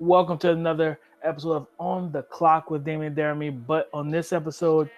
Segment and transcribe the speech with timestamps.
[0.00, 3.50] Welcome to another episode of On the Clock with Damian Jeremy.
[3.50, 4.88] But on this episode,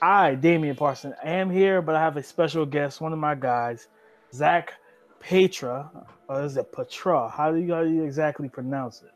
[0.00, 3.88] I, Damian Parson, am here, but I have a special guest, one of my guys,
[4.32, 4.74] Zack
[5.20, 6.06] Patraw.
[6.28, 7.28] Or is it Petra?
[7.28, 9.10] How do you, how do you exactly pronounce it?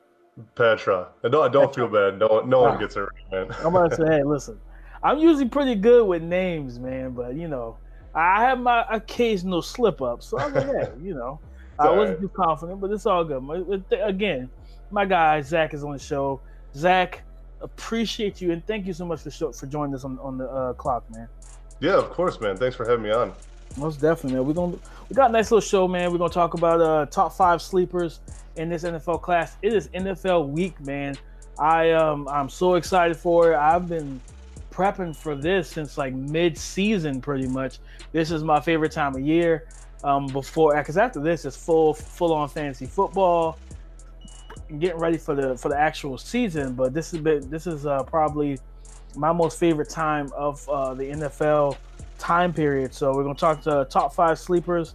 [0.57, 1.07] Patraw.
[1.23, 2.19] I don't, I don't feel bad.
[2.19, 3.57] No, no one gets it right, man.
[3.65, 4.59] I'm going to say, hey, listen,
[5.05, 7.77] I'm usually pretty good with names, man, but you know,
[8.17, 10.25] I have my occasional slip up.
[10.25, 11.39] So I'm like, hey, you know,
[11.79, 13.85] I wasn't too confident, but it's all good.
[13.93, 14.51] Again,
[14.91, 16.41] my guy Zack is on the show.
[16.75, 17.23] Zack,
[17.61, 20.49] appreciate you and thank you so much for show, for joining us on, on the
[20.49, 21.29] uh, clock, man.
[21.81, 22.57] Yeah, of course, man.
[22.57, 23.33] Thanks for having me on.
[23.77, 24.47] Most definitely, man.
[24.47, 24.77] We're gonna
[25.09, 26.11] we got a nice little show, man.
[26.11, 28.21] We're gonna talk about uh top five sleepers
[28.57, 29.57] in this NFL class.
[29.63, 31.17] It is NFL week, man.
[31.59, 33.57] I um I'm so excited for it.
[33.57, 34.21] I've been
[34.73, 37.79] prepping for this since like mid-season, pretty much.
[38.13, 39.67] This is my favorite time of year.
[40.05, 43.59] Um, before because after this it's full full on fantasy football
[44.79, 46.75] getting ready for the for the actual season.
[46.75, 48.59] But this is been, this is uh, probably
[49.17, 51.77] my most favorite time of uh, the NFL
[52.19, 52.93] time period.
[52.93, 54.95] So we're gonna talk to top five sleepers.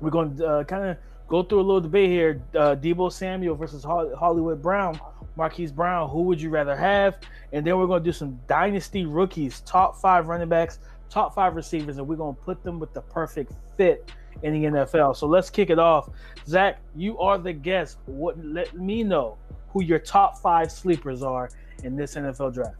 [0.00, 0.96] We're gonna uh, kind of
[1.28, 5.00] go through a little debate here: uh, Deebo Samuel versus Hollywood Brown,
[5.36, 6.08] Marquise Brown.
[6.10, 7.18] Who would you rather have?
[7.52, 11.98] And then we're gonna do some dynasty rookies, top five running backs, top five receivers,
[11.98, 14.10] and we're gonna put them with the perfect fit
[14.42, 15.16] in the NFL.
[15.16, 16.10] So let's kick it off.
[16.46, 17.98] Zack, you are the guest.
[18.06, 19.36] What let me know
[19.68, 21.50] who your top five sleepers are
[21.84, 22.76] in this NFL draft.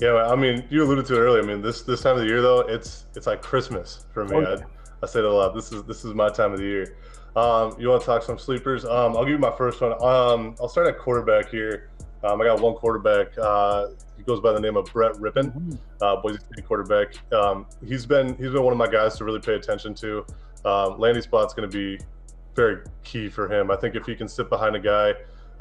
[0.00, 1.42] Yeah, I mean, you alluded to it earlier.
[1.42, 4.36] I mean, this this time of the year though, it's it's like Christmas for me.
[4.36, 4.62] Okay.
[4.62, 4.66] I,
[5.02, 5.54] I say it a lot.
[5.54, 6.96] This is this is my time of the year.
[7.36, 8.84] Um, you want to talk some sleepers?
[8.84, 9.92] Um, I'll give you my first one.
[10.02, 11.90] Um, I'll start at quarterback here.
[12.22, 13.36] Um, I got one quarterback.
[13.38, 15.72] Uh, he goes by the name of Brett Rypien, mm-hmm.
[16.02, 17.14] uh, Boise State quarterback.
[17.32, 20.24] Um, he's been he's been one of my guys to really pay attention to.
[20.64, 22.02] Um, landing spot's going to be
[22.54, 23.70] very key for him.
[23.70, 25.10] I think if he can sit behind a guy,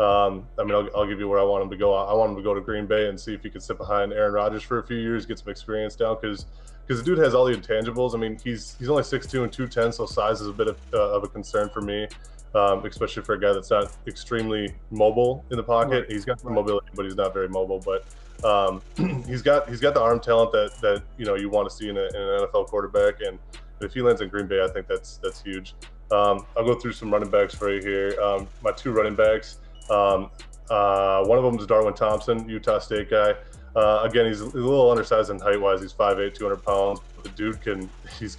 [0.03, 1.93] um, I mean, I'll, I'll, give you where I want him to go.
[1.93, 4.11] I want him to go to Green Bay and see if he can sit behind
[4.11, 6.45] Aaron Rodgers for a few years, get some experience down because
[6.85, 8.15] because the dude has all the intangibles.
[8.15, 11.15] I mean, he's he's only 6'2 and 210, so size is a bit of, uh,
[11.15, 12.07] of a concern for me
[12.55, 16.01] um, especially for a guy that's not extremely mobile in the pocket.
[16.01, 16.11] Right.
[16.11, 17.79] He's got some mobility, but he's not very mobile.
[17.79, 18.05] But
[18.43, 18.81] um,
[19.27, 21.89] he's got he's got the arm talent that that you know you want to see
[21.89, 23.21] in, a, in, an NFL quarterback.
[23.21, 23.37] And
[23.81, 25.75] if he lands in Green Bay, I think that's that's huge.
[26.11, 28.19] Um, I'll go through some running backs for you here.
[28.21, 29.59] Um, my two running backs.
[29.89, 30.31] Um,
[30.69, 33.33] uh, one of them is Darwin Thompson, Utah State guy.
[33.75, 35.81] Uh, again, he's, a little undersized in height wise.
[35.81, 36.99] He's 5'8", 200 pounds.
[37.15, 37.89] But the dude can
[38.19, 38.37] he's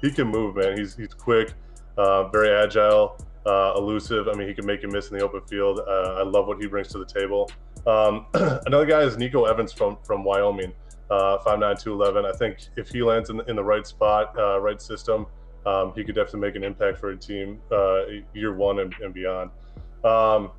[0.00, 0.76] he can move, man.
[0.76, 1.54] He's he's quick,
[1.96, 4.28] uh, very agile uh, elusive.
[4.28, 5.80] I mean, he can make you miss in the open field.
[5.80, 7.50] Uh, I love what he brings to the table.
[7.86, 8.26] Um,
[8.66, 10.72] another guy is Nico Evans from from Wyoming,
[11.10, 12.26] uh, five nine two eleven.
[12.26, 15.26] I think if he lands in, in the right spot, uh, right system,
[15.66, 18.02] um, he could definitely make an impact for a team uh,
[18.34, 19.50] year one and, and beyond.
[20.04, 20.50] Um,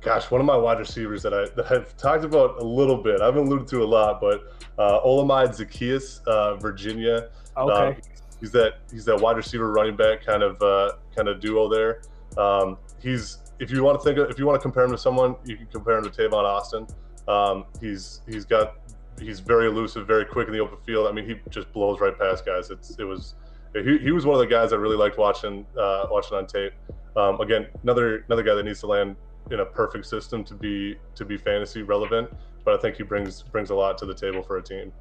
[0.00, 3.20] gosh, one of my wide receivers that, I, that I've talked about a little bit,
[3.20, 7.28] I haven't alluded to a lot, but uh, Olamide Zaccheaus, uh, Virginia.
[7.56, 7.88] Okay.
[7.88, 7.96] Um,
[8.40, 12.02] he's that he's that wide receiver running back kind of uh, kind of duo there.
[12.36, 14.98] Um, he's if you want to think of, if you want to compare him to
[14.98, 16.86] someone, you can compare him to Tavon Austin.
[17.28, 18.76] Um, he's he's got
[19.20, 21.06] he's very elusive, very quick in the open field.
[21.06, 22.70] I mean, he just blows right past guys.
[22.70, 23.34] It's it was
[23.74, 26.72] he, he was one of the guys I really liked watching uh, watching on tape.
[27.16, 29.16] Um, again, another another guy that needs to land
[29.50, 32.30] in a perfect system to be to be fantasy relevant.
[32.64, 34.92] But I think he brings brings a lot to the table for a team.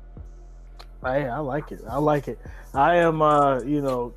[1.03, 1.81] Hey, I like it.
[1.89, 2.39] I like it.
[2.75, 4.13] I am, uh, you know,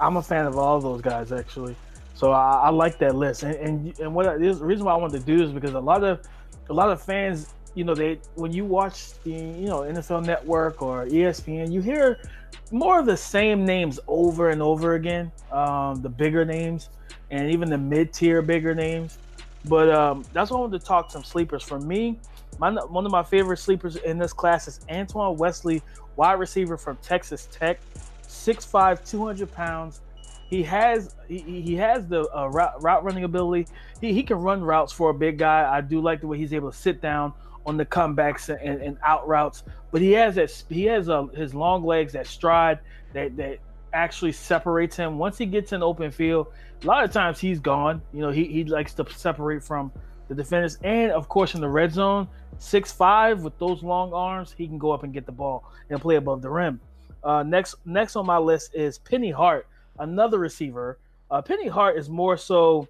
[0.00, 1.76] I'm a fan of all those guys actually.
[2.14, 5.20] So I, I like that list, and and, and what the reason why I wanted
[5.20, 6.20] to do is because a lot of
[6.70, 10.80] a lot of fans, you know, they when you watch the you know NFL Network
[10.80, 12.20] or ESPN, you hear
[12.70, 16.88] more of the same names over and over again, um, the bigger names,
[17.30, 19.18] and even the mid tier bigger names.
[19.66, 21.62] But um, that's why I wanted to talk some sleepers.
[21.62, 22.18] For me,
[22.58, 25.82] my, one of my favorite sleepers in this class is Antoine Wesley,
[26.16, 27.80] wide receiver from Texas Tech,
[28.28, 30.00] 6'5", 200 pounds
[30.54, 33.66] he has he, he has the uh, route, route running ability.
[34.00, 35.68] He, he can run routes for a big guy.
[35.70, 37.32] I do like the way he's able to sit down
[37.66, 39.64] on the comebacks and, and out routes.
[39.90, 42.78] But he has that he has uh, his long legs, that stride
[43.14, 43.58] that that
[43.92, 45.18] actually separates him.
[45.18, 46.48] Once he gets in open field,
[46.82, 48.00] a lot of times he's gone.
[48.12, 49.90] You know, he, he likes to separate from
[50.28, 50.78] the defenders.
[50.84, 52.28] And of course in the red zone,
[52.58, 56.00] six five with those long arms, he can go up and get the ball and
[56.00, 56.80] play above the rim.
[57.24, 59.66] Uh, next next on my list is Penny Hart
[59.98, 60.98] another receiver.
[61.30, 62.88] Uh, Penny Hart is more so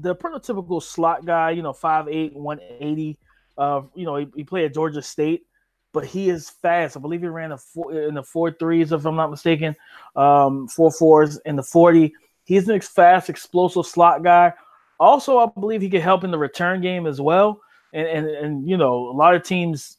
[0.00, 3.18] the prototypical slot guy, you know, 5'8, 180.
[3.58, 5.46] Uh, you know, he, he played at Georgia State,
[5.92, 6.96] but he is fast.
[6.96, 9.74] I believe he ran a four, in the four threes, if I'm not mistaken,
[10.14, 12.12] um, four fours in the 40.
[12.44, 14.52] He's an fast, explosive slot guy.
[15.00, 17.60] Also, I believe he could help in the return game as well.
[17.92, 19.98] And and and you know, a lot of teams,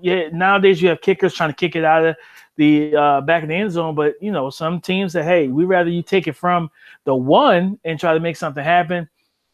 [0.00, 2.16] yeah, nowadays you have kickers trying to kick it out of
[2.56, 5.64] the uh, back of the end zone, but you know, some teams that hey, we
[5.64, 6.70] rather you take it from
[7.04, 9.08] the one and try to make something happen.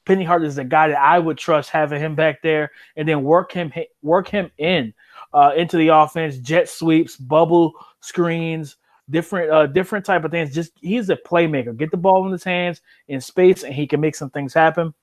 [0.05, 3.23] Penny Hart is the guy that I would trust having him back there, and then
[3.23, 4.94] work him work him in
[5.32, 8.76] uh, into the offense, jet sweeps, bubble screens,
[9.11, 10.55] different uh, different type of things.
[10.55, 11.76] Just he's a playmaker.
[11.76, 14.94] Get the ball in his hands in space, and he can make some things happen.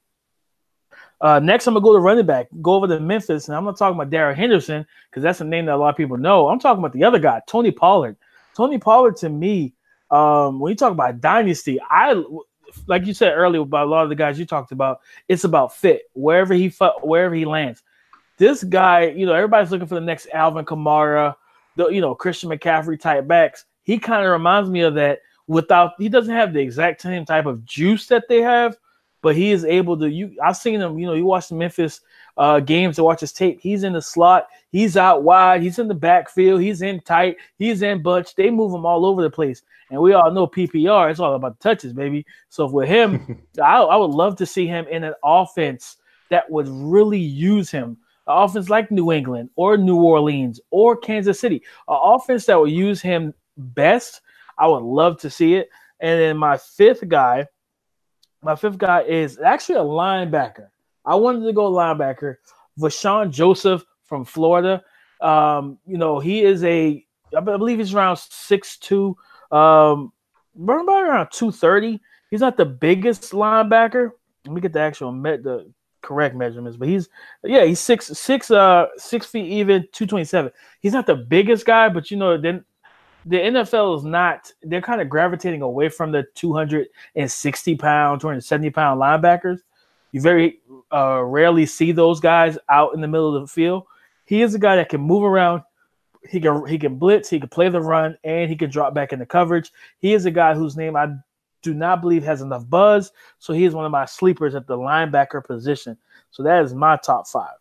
[1.22, 2.48] Uh, next, I'm gonna go to running back.
[2.62, 5.66] Go over to Memphis, and I'm gonna talk about Darrell Henderson because that's a name
[5.66, 6.50] that a lot of people know.
[6.50, 8.18] I'm talking about the other guy, Tony Pollard.
[8.56, 9.74] Tony Pollard, to me,
[10.12, 12.22] um, when you talk about dynasty, I
[12.88, 15.00] like you said earlier about a lot of the guys you talked about.
[15.28, 17.82] It's about fit wherever he wherever he lands.
[18.38, 21.36] This guy, you know, everybody's looking for the next Alvin Kamara,
[21.76, 25.94] the you know Christian McCaffrey type backs he kind of reminds me of that without
[25.98, 28.76] he doesn't have the exact same type of juice that they have,
[29.26, 32.02] but he is able to you I've seen him, you know, you watch the Memphis
[32.38, 33.60] uh, games to watch his tape.
[33.60, 37.82] He's in the slot, he's out wide, he's in the backfield, he's in tight, he's
[37.82, 38.36] in bunch.
[38.36, 39.64] They move him all over the place.
[39.90, 42.24] And we all know PPR, it's all about the touches, baby.
[42.50, 45.98] So with him, I, I would love to see him in an offense
[46.30, 47.98] that would really use him
[48.28, 53.02] offense like New England or New Orleans or Kansas City, an offense that would use
[53.02, 54.22] him best.
[54.60, 55.70] I would love to see it.
[56.00, 57.48] And then my fifth guy,
[58.46, 60.68] my fifth guy is actually a linebacker.
[61.04, 62.36] I wanted to go linebacker,
[62.80, 64.84] Vosean Joseph from Florida.
[65.20, 67.04] Um, you know, he is a,
[67.36, 69.18] I believe he's around six two,
[69.52, 70.14] um,
[70.56, 72.00] about around two thirty.
[72.30, 74.12] He's not the biggest linebacker.
[74.46, 75.72] Let me get the actual met the
[76.04, 77.10] correct measurements, but he's
[77.44, 80.52] yeah, he's six six uh six feet even, two twenty seven.
[80.82, 82.64] He's not the biggest guy, but you know, then
[83.26, 89.02] the NFL is not, they're kind of gravitating away from the 260 pound, 270 pound
[89.02, 89.60] linebackers.
[90.12, 90.60] You very
[90.94, 93.84] uh, rarely see those guys out in the middle of the field.
[94.26, 95.64] He is a guy that can move around.
[96.30, 99.14] He can he can blitz, he can play the run, and he can drop back
[99.14, 99.72] into coverage.
[100.00, 101.10] He is a guy whose name I
[101.62, 103.12] do not believe has enough buzz.
[103.40, 105.98] So he is one of my sleepers at the linebacker position.
[106.32, 107.56] So that is my top five.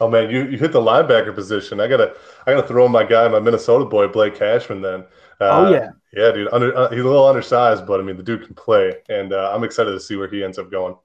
[0.00, 1.80] Oh man, you, you hit the linebacker position.
[1.80, 2.14] I gotta
[2.46, 4.80] I gotta throw in my guy, my Minnesota boy, Blake Cashman.
[4.80, 5.00] Then.
[5.40, 5.90] Uh, oh yeah.
[6.12, 6.48] Yeah, dude.
[6.52, 9.52] Under, uh, he's a little undersized, but I mean the dude can play, and uh,
[9.54, 10.96] I'm excited to see where he ends up going.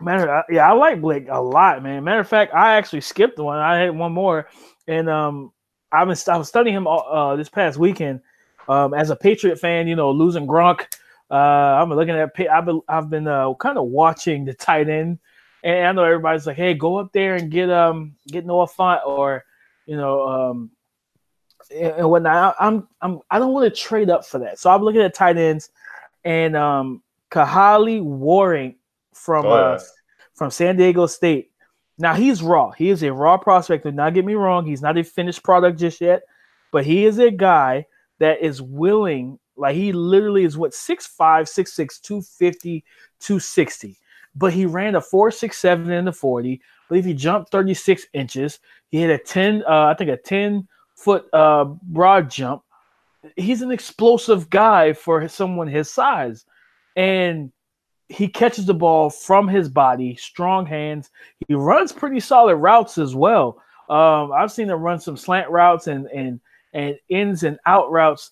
[0.00, 2.02] Matter, yeah, I like Blake a lot, man.
[2.02, 3.58] Matter of fact, I actually skipped one.
[3.58, 4.48] I had one more,
[4.88, 5.52] and um,
[5.92, 8.20] I've been I was studying him uh, this past weekend.
[8.68, 10.86] Um, as a Patriot fan, you know, losing Gronk,
[11.30, 12.32] uh, I'm looking at.
[12.50, 15.18] I've been I've been uh, kind of watching the tight end
[15.62, 19.06] and I know everybody's like, "Hey, go up there and get um get Noah Fant
[19.06, 19.44] or
[19.86, 20.70] you know um
[21.74, 25.02] and whatnot." I'm I'm I don't want to trade up for that, so I'm looking
[25.02, 25.70] at tight ends
[26.24, 28.76] and um Kahale Warring
[29.14, 29.54] from oh, yeah.
[29.54, 29.80] uh,
[30.34, 31.50] from San Diego State.
[31.98, 32.70] Now he's raw.
[32.70, 33.84] He is a raw prospect.
[33.84, 34.66] Do not get me wrong.
[34.66, 36.22] He's not a finished product just yet,
[36.72, 37.86] but he is a guy
[38.18, 39.38] that is willing.
[39.56, 42.84] Like he literally is what 6'5, 6'6, 250,
[43.20, 43.98] 260
[44.34, 46.54] but he ran a 4.67 in the 40.
[46.54, 46.58] I
[46.88, 48.60] believe he jumped 36 inches.
[48.90, 52.62] He had a 10, uh, I think a 10 foot uh, broad jump.
[53.36, 56.44] He's an explosive guy for someone his size.
[56.96, 57.52] And
[58.08, 61.10] he catches the ball from his body, strong hands.
[61.48, 63.62] He runs pretty solid routes as well.
[63.88, 66.40] Um, I've seen him run some slant routes and and
[66.72, 68.30] and ins and out routes,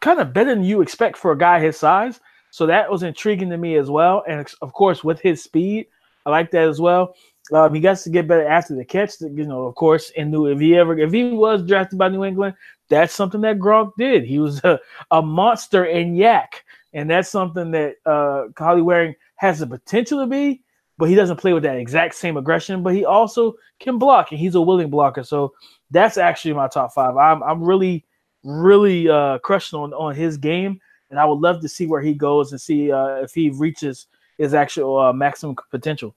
[0.00, 2.20] kind of better than you expect for a guy his size.
[2.50, 4.24] So that was intriguing to me as well.
[4.26, 5.86] And of course, with his speed,
[6.26, 7.14] I like that as well.
[7.52, 9.20] Um, he got to get better after the catch.
[9.20, 12.24] You know, of course, and knew if he ever if he was drafted by New
[12.24, 12.54] England,
[12.88, 14.24] that's something that Gronk did.
[14.24, 14.78] He was a,
[15.10, 16.48] a monster in YAC,
[16.92, 20.62] and that's something that uh, Kahale Warring has the potential to be,
[20.98, 22.82] but he doesn't play with that exact same aggression.
[22.82, 25.24] But he also can block, and he's a willing blocker.
[25.24, 25.54] So
[25.90, 27.16] that's actually my top five.
[27.16, 28.04] I'm I'm really
[28.44, 32.14] really uh, crushing on on his game and I would love to see where he
[32.14, 36.14] goes and see uh, if he reaches his actual uh, maximum potential.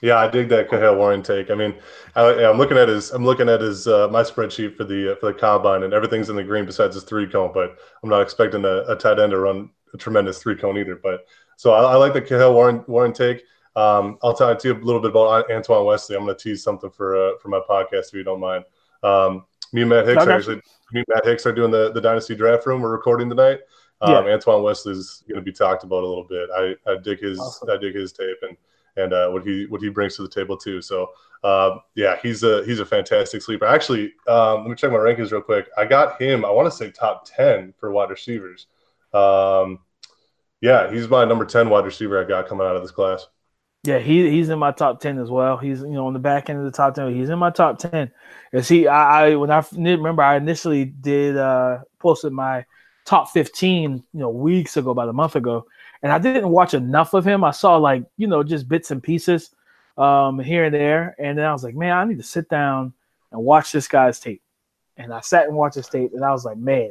[0.00, 1.50] Yeah, I dig that Kahale Warring take.
[1.50, 1.74] I mean,
[2.14, 5.16] I, am looking at his, I'm looking at his, uh, my spreadsheet for the uh,
[5.16, 7.50] for the combine, and everything's in the green besides his three cone.
[7.52, 10.96] But I'm not expecting a, a tight end to run a tremendous three cone either.
[11.02, 13.42] But so I, I like the Kahale Warring Warring take.
[13.74, 16.16] Um, I'll tell you a little bit about Antoine Wesley.
[16.16, 18.64] I'm going to tease something for uh, for my podcast if you don't mind.
[19.02, 20.56] Um, me and Matt Hicks are actually
[20.92, 22.82] me and Matt Hicks are doing the the dynasty draft room.
[22.82, 23.60] We're recording tonight.
[24.00, 24.32] Um, yeah.
[24.32, 26.48] Antoine Wesley is going to be talked about a little bit.
[26.56, 27.70] I, I dig his awesome.
[27.70, 28.56] I dig his tape and
[28.96, 30.80] and uh, what he what he brings to the table too.
[30.82, 31.10] So
[31.44, 33.66] um, yeah, he's a he's a fantastic sleeper.
[33.66, 35.68] Actually, um, let me check my rankings real quick.
[35.76, 36.44] I got him.
[36.44, 38.66] I want to say top ten for wide receivers.
[39.12, 39.80] Um,
[40.60, 43.26] Yeah, he's my number ten wide receiver I got coming out of this class.
[43.84, 45.56] Yeah, he he's in my top ten as well.
[45.56, 47.14] He's you know on the back end of the top ten.
[47.14, 48.10] He's in my top ten.
[48.52, 48.88] Is he?
[48.88, 52.64] I, I when I remember I initially did uh posted my
[53.08, 55.66] top fifteen you know weeks ago, about a month ago,
[56.02, 57.42] and I didn't watch enough of him.
[57.42, 59.50] I saw like you know just bits and pieces
[59.96, 62.92] um here and there, and then I was like, man, I need to sit down
[63.32, 64.42] and watch this guy's tape.
[64.98, 66.90] And I sat and watched his tape, and I was like, man,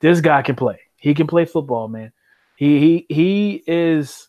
[0.00, 0.80] this guy can play.
[0.96, 2.12] He can play football, man.
[2.56, 4.28] He he he is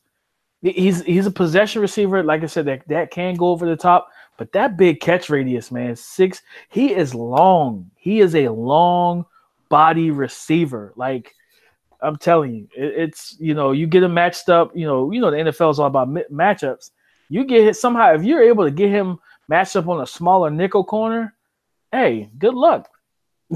[0.61, 2.21] he's he's a possession receiver.
[2.21, 5.71] Like I said, that, that can go over the top, but that big catch radius,
[5.71, 6.41] man, six.
[6.69, 7.91] He is long.
[7.95, 9.25] He is a long
[9.73, 10.93] body receiver.
[10.95, 11.33] Like
[12.01, 14.75] I'm telling you, it, it's you know you get him matched up.
[14.75, 16.91] You know you know the NFL is all about matchups.
[17.29, 20.51] You get hit somehow if you're able to get him matched up on a smaller
[20.51, 21.33] nickel corner.
[21.91, 22.87] Hey, good luck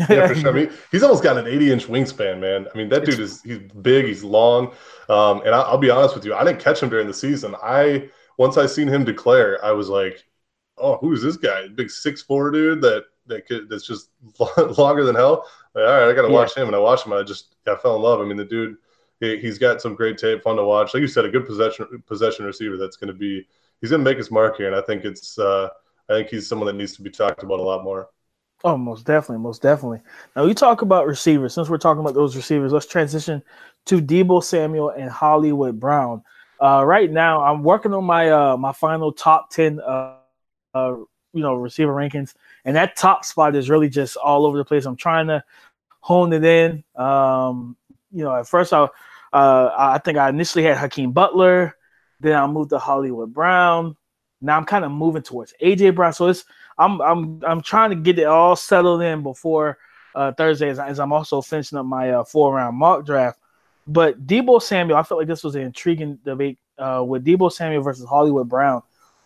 [0.10, 0.50] yeah, for sure.
[0.50, 2.68] I mean, he's almost got an 80 inch wingspan, man.
[2.74, 4.72] I mean, that dude is he's big, he's long.
[5.10, 7.56] Um, and I, will be honest with you, I didn't catch him during the season.
[7.62, 10.24] I once I seen him declare, I was like,
[10.78, 11.68] oh, who's this guy?
[11.68, 14.10] Big six four dude that that could, that's just
[14.78, 15.46] longer than hell.
[15.78, 16.34] Like, all right, I got to yeah.
[16.34, 17.14] watch him, and I watched him.
[17.14, 18.20] I just I fell in love.
[18.20, 18.78] I mean, the dude,
[19.20, 20.94] he, he's got some great tape, fun to watch.
[20.94, 23.48] Like you said, a good possession possession receiver that's going to be
[23.80, 25.70] he's going to make his mark here, and I think it's uh,
[26.10, 28.10] I think he's someone that needs to be talked about a lot more.
[28.64, 30.02] Oh, most definitely, most definitely.
[30.36, 31.54] Now you talk about receivers.
[31.54, 33.44] Since we're talking about those receivers, let's transition
[33.86, 36.24] to Deebo Samuel and Hollywood Brown.
[36.60, 40.16] Uh, right now, I'm working on my uh, my final top ten, uh,
[40.74, 40.96] uh,
[41.34, 42.34] you know, receiver rankings,
[42.66, 44.86] and that top spot is really just all over the place.
[44.86, 45.44] I'm trying to
[46.08, 46.86] hone it in.
[46.96, 47.76] Um,
[48.14, 48.88] you know, at first I,
[49.34, 51.76] uh, I think I initially had Hakeem Butler,
[52.22, 53.98] then I moved to Hollywood Brown.
[54.40, 56.14] Now I'm kind of moving towards AJ Brown.
[56.14, 56.46] So it's
[56.78, 59.80] I'm I'm I'm trying to get it all settled in before
[60.16, 63.40] uh, Thursday, as, as, I'm also finishing up my uh, four round mock draft.
[63.86, 67.84] But Deebo Samuel, I felt like this was an intriguing debate uh, with Deebo Samuel
[67.84, 68.82] versus Hollywood Brown.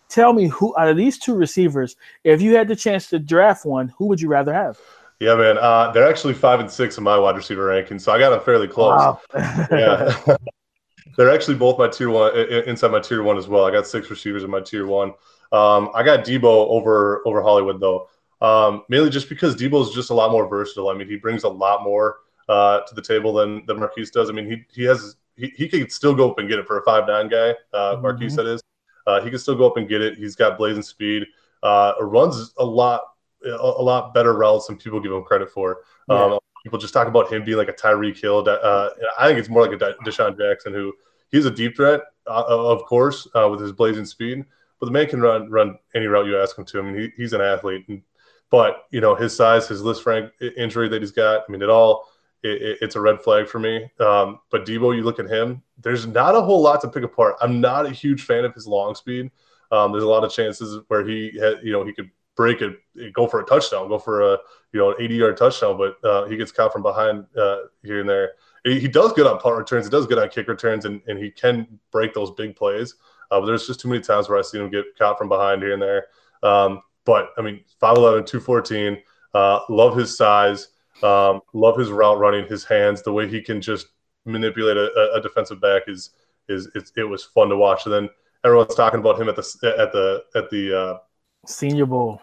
[0.08, 3.64] Tell me who out of these two receivers, if you had the chance to draft
[3.64, 4.78] one, who would you rather have?
[5.22, 5.56] Yeah, man.
[5.56, 8.40] Uh, they're actually five and six in my wide receiver ranking, so I got them
[8.40, 8.98] fairly close.
[8.98, 9.20] Wow.
[9.70, 10.16] yeah,
[11.16, 13.64] they're actually both my tier one inside my tier one as well.
[13.64, 15.10] I got six receivers in my tier one.
[15.52, 18.08] Um, I got Deebo over over Hollywood though,
[18.40, 20.88] um, mainly just because Deebo is just a lot more versatile.
[20.88, 22.16] I mean, he brings a lot more
[22.48, 24.28] uh, to the table than than Marquise does.
[24.28, 26.80] I mean, he he has he, he can still go up and get it for
[26.80, 27.50] a five nine guy.
[27.72, 28.02] Uh, mm-hmm.
[28.02, 28.60] Marquise that is.
[29.06, 30.18] Uh, he can still go up and get it.
[30.18, 31.28] He's got blazing speed.
[31.62, 33.02] Uh, runs a lot
[33.44, 35.78] a, a, lot better routes than people give him credit for.
[36.08, 36.24] Yeah.
[36.24, 38.46] Um, people just talk about him being like a Tyreek Hill.
[38.48, 40.92] Uh, I think it's more like a DeSean Jackson who
[41.30, 44.44] he's a deep threat, uh, of course, uh, with his blazing speed
[44.82, 46.80] but the man can run run any route you ask him to.
[46.80, 48.02] I mean, he, he's an athlete, and,
[48.50, 51.44] but you know his size, his Lisfranc injury that he's got.
[51.48, 52.08] I mean, it all
[52.42, 53.88] it, it's a red flag for me.
[54.00, 55.62] Um, but Deebo, you look at him.
[55.80, 57.36] There's not a whole lot to pick apart.
[57.40, 59.30] I'm not a huge fan of his long speed.
[59.70, 62.76] Um, there's a lot of chances where he had, you know, he could break it,
[63.12, 64.38] go for a touchdown, go for a
[64.72, 68.00] you know an 80 yard touchdown, but uh, he gets caught from behind uh, here
[68.00, 68.32] and there.
[68.64, 69.86] He, does good on punt returns.
[69.86, 72.94] He does good on kick returns, and, and he can break those big plays.
[73.30, 75.62] Uh, but there's just too many times where I see him get caught from behind
[75.62, 76.06] here and there.
[76.44, 78.98] Um, but I mean, 5'11, 214,
[79.34, 80.68] uh, love his size,
[81.02, 83.88] um, love his route running, his hands, the way he can just
[84.24, 86.10] manipulate a, a defensive back is
[86.48, 87.86] is it was fun to watch.
[87.86, 88.08] And then
[88.44, 90.98] everyone's talking about him at the at the at the uh,
[91.46, 92.20] Senior Bowl.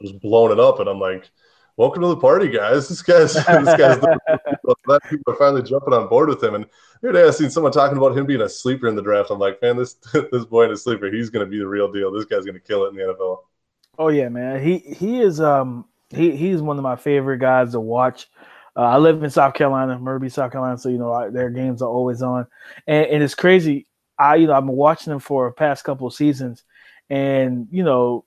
[0.00, 1.30] Was blowing it up, and I'm like,
[1.76, 2.88] welcome to the party, guys.
[2.94, 3.98] This guy's this guy's
[4.84, 6.54] glad people are finally jumping on board with him.
[6.54, 6.66] And
[7.00, 9.30] the other day I seen someone talking about him being a sleeper in the draft.
[9.30, 9.94] I'm like, man, this
[10.32, 12.12] this boy in a sleeper, he's gonna be the real deal.
[12.12, 13.38] This guy's gonna kill it in the NFL.
[13.98, 14.62] Oh yeah, man.
[14.62, 18.28] He he is um he he's one of my favorite guys to watch.
[18.76, 21.80] Uh, I live in South Carolina, Myrtle South Carolina, so you know I, their games
[21.80, 22.46] are always on,
[22.86, 23.86] and, and it's crazy.
[24.18, 26.64] I you know I've been watching them for the past couple of seasons,
[27.08, 28.24] and you know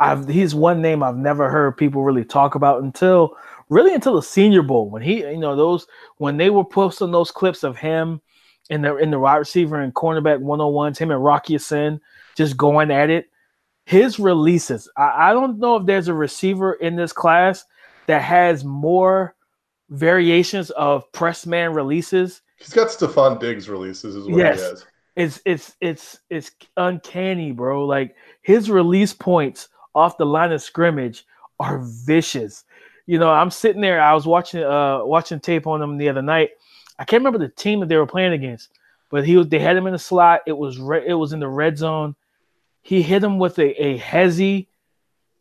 [0.00, 3.36] I've he's one name I've never heard people really talk about until
[3.68, 5.86] really until the Senior Bowl when he you know those
[6.18, 8.20] when they were posting those clips of him
[8.70, 12.00] in the in the wide receiver and cornerback 101s, him and Rocky Ya-Sin
[12.36, 13.30] just going at it.
[13.86, 17.64] His releases, I, I don't know if there's a receiver in this class
[18.06, 19.34] that has more
[19.88, 22.42] variations of press man releases.
[22.58, 24.38] He's got Stefon Diggs releases as well.
[24.38, 24.84] Yes.
[25.16, 27.86] It's it's it's it's uncanny, bro.
[27.86, 31.26] Like his release points off the line of scrimmage
[31.60, 32.64] are vicious.
[33.06, 34.00] You know, I'm sitting there.
[34.00, 36.50] I was watching uh watching tape on them the other night.
[36.98, 38.70] I can't remember the team that they were playing against,
[39.10, 40.42] but he was they had him in the slot.
[40.46, 42.16] It was re- it was in the red zone.
[42.82, 44.68] He hit him with a a hezzy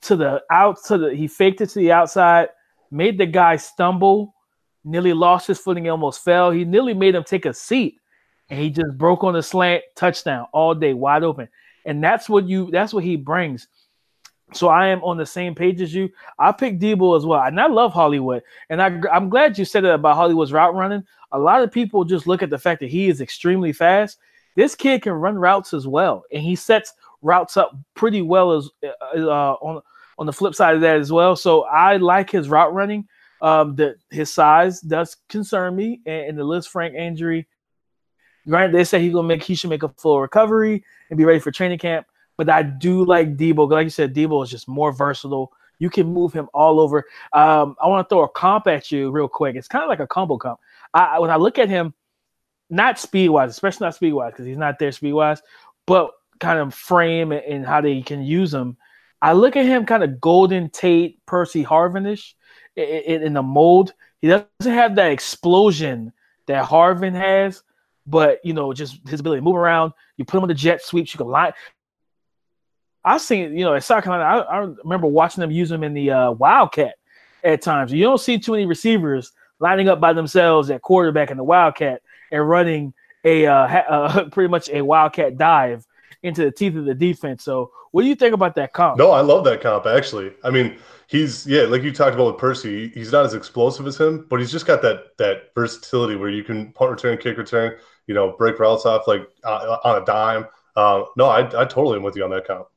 [0.04, 2.50] to the out to the he faked it to the outside,
[2.92, 4.36] made the guy stumble,
[4.84, 6.52] nearly lost his footing, almost fell.
[6.52, 8.00] He nearly made him take a seat.
[8.50, 11.50] and he just broke on the slant, touchdown all day, wide open.
[11.86, 13.68] And that's what you that's what he brings.
[14.54, 16.10] So I am on the same page as you.
[16.40, 18.44] I picked Deebo as well, and I love Hollywood.
[18.70, 21.04] And I, I'm glad you said it about Hollywood's route running.
[21.34, 24.20] A lot of people just look at the fact that he is extremely fast.
[24.56, 28.70] This kid can run routes as well, and he sets routes up pretty well as
[28.84, 29.82] uh, uh on
[30.18, 31.36] on the flip side of that as well.
[31.36, 33.08] So I like his route running.
[33.40, 37.48] Um, that his size does concern me, and, and the Frank injury.
[38.50, 41.40] Granted, they say he's gonna make he should make a full recovery and be ready
[41.40, 42.08] for training camp.
[42.38, 43.70] But I do like Deebo.
[43.70, 45.52] Like you said, Deebo is just more versatile.
[45.80, 47.06] You can move him all over.
[47.34, 49.56] Um, I want to throw a comp at you real quick.
[49.56, 50.60] It's kind of like a combo comp.
[50.94, 51.94] I, when I look at him,
[52.70, 55.42] not speed wise, especially not speed wise, because he's not there speed wise,
[55.86, 58.78] but kind of frame and, how they can use him.
[59.22, 62.34] I look at him kind of Golden Tate, Percy Harvinish
[62.76, 63.94] in, in, in the mold.
[64.22, 66.12] He doesn't have that explosion
[66.48, 67.64] that Harvin has,
[68.06, 69.94] but you know, just his ability to move around.
[70.18, 71.14] You put him on the jet sweeps.
[71.14, 71.54] You can line.
[73.08, 75.94] I've seen, you know, at South Carolina, I, I remember watching them use them in
[75.94, 76.96] the uh, Wildcat
[77.44, 77.94] at times.
[77.94, 82.02] You don't see too many receivers lining up by themselves at quarterback in the Wildcat
[82.32, 85.88] and running a uh, uh, pretty much a Wildcat dive
[86.24, 87.44] into the teeth of the defense.
[87.44, 88.98] So, what do you think about that comp?
[88.98, 90.34] No, I love that comp actually.
[90.44, 93.98] I mean, he's yeah, like you talked about with Percy, he's not as explosive as
[93.98, 97.78] him, but he's just got that that versatility where you can punt return, kick return,
[98.08, 100.46] you know, break routes off like uh, on a dime.
[100.76, 102.68] Uh, no, I, I totally am with you on that comp.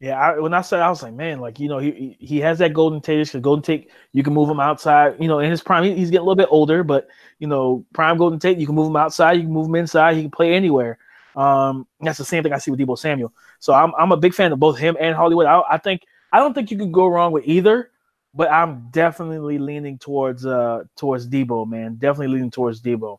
[0.00, 2.58] Yeah, I, when I said I was like, man, like you know, he he has
[2.58, 3.26] that Golden Tate.
[3.26, 5.16] Because Golden Tate, you can move him outside.
[5.20, 7.84] You know, in his prime, he, he's getting a little bit older, but you know,
[7.92, 10.30] prime Golden Tate, you can move him outside, you can move him inside, he can
[10.30, 10.98] play anywhere.
[11.36, 13.32] Um, that's the same thing I see with Deebo Samuel.
[13.58, 15.44] So I'm I'm a big fan of both him and Hollywood.
[15.44, 16.02] I, I think
[16.32, 17.90] I don't think you can go wrong with either,
[18.34, 21.96] but I'm definitely leaning towards uh towards Deebo, man.
[21.96, 23.18] Definitely leaning towards Deebo.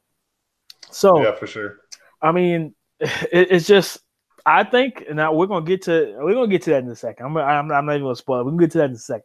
[0.89, 1.77] So yeah, for sure.
[2.23, 3.99] I mean, it, it's just
[4.45, 7.25] I think now we're gonna get to we're gonna get to that in a second.
[7.25, 8.41] I'm I'm, I'm not even gonna spoil.
[8.41, 8.45] It.
[8.45, 9.23] We can get to that in a second.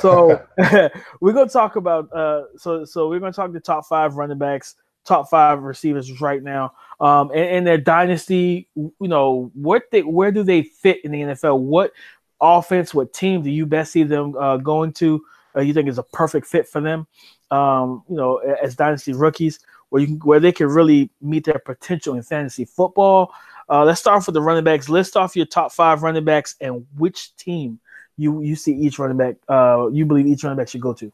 [0.00, 0.42] So
[1.20, 4.76] we're gonna talk about uh so so we're gonna talk the top five running backs,
[5.04, 6.72] top five receivers right now.
[7.00, 11.20] Um and, and their dynasty, you know, what they where do they fit in the
[11.20, 11.60] NFL?
[11.60, 11.92] What
[12.40, 15.24] offense, what team do you best see them uh, going to?
[15.56, 17.06] Uh, you think is a perfect fit for them?
[17.50, 21.58] Um, you know, as dynasty rookies, where you can, where they can really meet their
[21.58, 23.32] potential in fantasy football.
[23.70, 24.88] Uh, let's start off with the running backs.
[24.88, 27.80] List off your top five running backs and which team
[28.16, 29.36] you you see each running back.
[29.48, 31.12] Uh, you believe each running back should go to.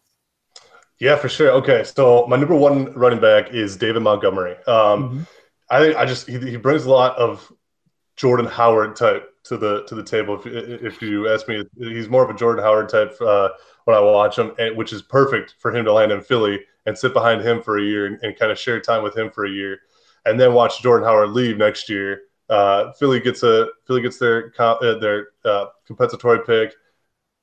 [0.98, 1.50] Yeah, for sure.
[1.50, 4.56] Okay, so my number one running back is David Montgomery.
[4.66, 5.22] Um, mm-hmm.
[5.70, 7.52] I think I just he, he brings a lot of
[8.16, 10.40] Jordan Howard type to the to the table.
[10.40, 13.50] If if you ask me, he's more of a Jordan Howard type uh,
[13.84, 16.96] when I watch him, and, which is perfect for him to land in Philly and
[16.96, 19.46] sit behind him for a year and, and kind of share time with him for
[19.46, 19.80] a year,
[20.24, 24.52] and then watch Jordan Howard leave next year uh, Philly gets a Philly gets their
[24.58, 26.74] uh, their uh, compensatory pick.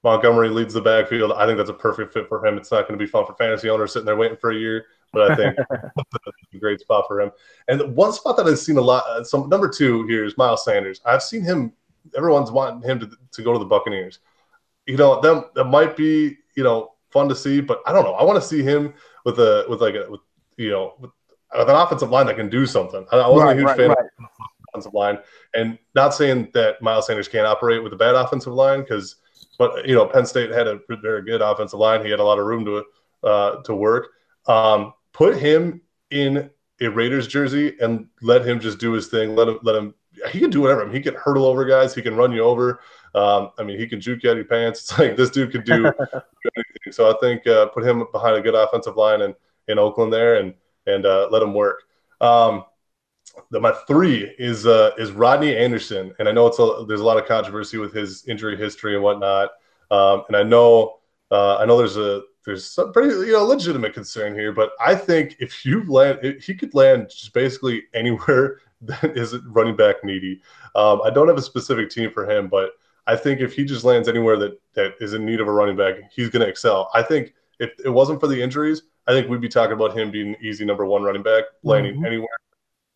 [0.03, 1.31] Montgomery leads the backfield.
[1.33, 2.57] I think that's a perfect fit for him.
[2.57, 4.85] It's not going to be fun for fantasy owners sitting there waiting for a year,
[5.13, 5.57] but I think
[6.53, 7.31] a great spot for him.
[7.67, 9.03] And one spot that I've seen a lot.
[9.07, 11.01] Uh, some number two here is Miles Sanders.
[11.05, 11.73] I've seen him.
[12.17, 14.19] Everyone's wanting him to, to go to the Buccaneers.
[14.87, 18.13] You know, them that might be you know fun to see, but I don't know.
[18.13, 20.21] I want to see him with a with like a with
[20.57, 21.11] you know with,
[21.55, 23.05] with an offensive line that can do something.
[23.11, 23.89] I, I wasn't right, a huge right, fan.
[23.89, 24.29] Right.
[24.85, 25.19] Of, offensive line.
[25.53, 29.17] And not saying that Miles Sanders can't operate with a bad offensive line, because
[29.57, 32.03] but you know Penn State had a very good offensive line.
[32.03, 32.83] He had a lot of room to
[33.23, 34.09] uh, to work.
[34.47, 36.49] Um, put him in
[36.81, 39.35] a Raiders jersey and let him just do his thing.
[39.35, 39.93] Let him let him.
[40.31, 40.81] He can do whatever.
[40.81, 41.95] I mean, he can hurdle over guys.
[41.95, 42.81] He can run you over.
[43.13, 44.81] Um, I mean, he can juke out of your pants.
[44.81, 45.85] It's like this dude could do
[46.55, 46.91] anything.
[46.91, 49.35] So I think uh, put him behind a good offensive line in,
[49.67, 50.53] in Oakland there and
[50.87, 51.83] and uh, let him work.
[52.19, 52.65] Um,
[53.51, 57.17] my three is uh, is Rodney Anderson, and I know it's a, there's a lot
[57.17, 59.51] of controversy with his injury history and whatnot,
[59.89, 60.99] um, and I know
[61.31, 64.95] uh, I know there's a there's some pretty you know legitimate concern here, but I
[64.95, 70.41] think if you land, he could land just basically anywhere that is running back needy.
[70.75, 72.71] Um, I don't have a specific team for him, but
[73.07, 75.75] I think if he just lands anywhere that that is in need of a running
[75.75, 76.89] back, he's going to excel.
[76.93, 80.11] I think if it wasn't for the injuries, I think we'd be talking about him
[80.11, 82.05] being easy number one running back, landing mm-hmm.
[82.05, 82.29] anywhere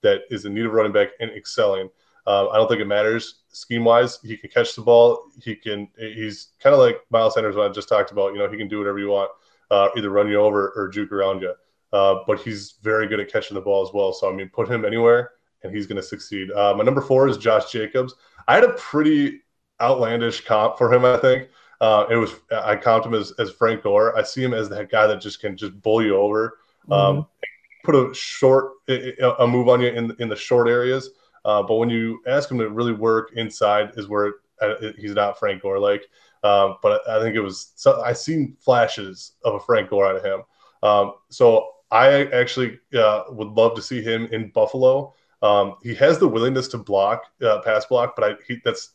[0.01, 1.89] that is in need of running back and excelling.
[2.27, 4.19] Uh, I don't think it matters scheme wise.
[4.23, 5.25] He can catch the ball.
[5.41, 5.87] He can.
[5.97, 8.33] He's kind of like Miles Sanders, what I just talked about.
[8.33, 9.31] You know, he can do whatever you want,
[9.69, 11.53] uh, either run you over or juke around you.
[11.93, 14.11] Uh, but he's very good at catching the ball as well.
[14.11, 15.31] So I mean, put him anywhere
[15.63, 16.51] and he's going to succeed.
[16.51, 18.15] Uh, my number four is Josh Jacobs.
[18.47, 19.41] I had a pretty
[19.81, 21.05] outlandish comp for him.
[21.05, 24.17] I think uh, it was I comped him as, as Frank Gore.
[24.17, 26.57] I see him as that guy that just can just bull you over.
[26.89, 27.21] Um, mm-hmm
[27.85, 31.09] put a short a move on you in in the short areas.
[31.45, 35.37] Uh, but when you ask him to really work inside, is where it, he's not
[35.37, 36.05] Frank Gore like.
[36.43, 40.15] Um, but I think it was so I seen flashes of a Frank Gore out
[40.15, 40.43] of him.
[40.83, 45.13] Um, so I actually uh, would love to see him in Buffalo.
[45.41, 48.91] Um, he has the willingness to block, uh, pass block, but I, he, that's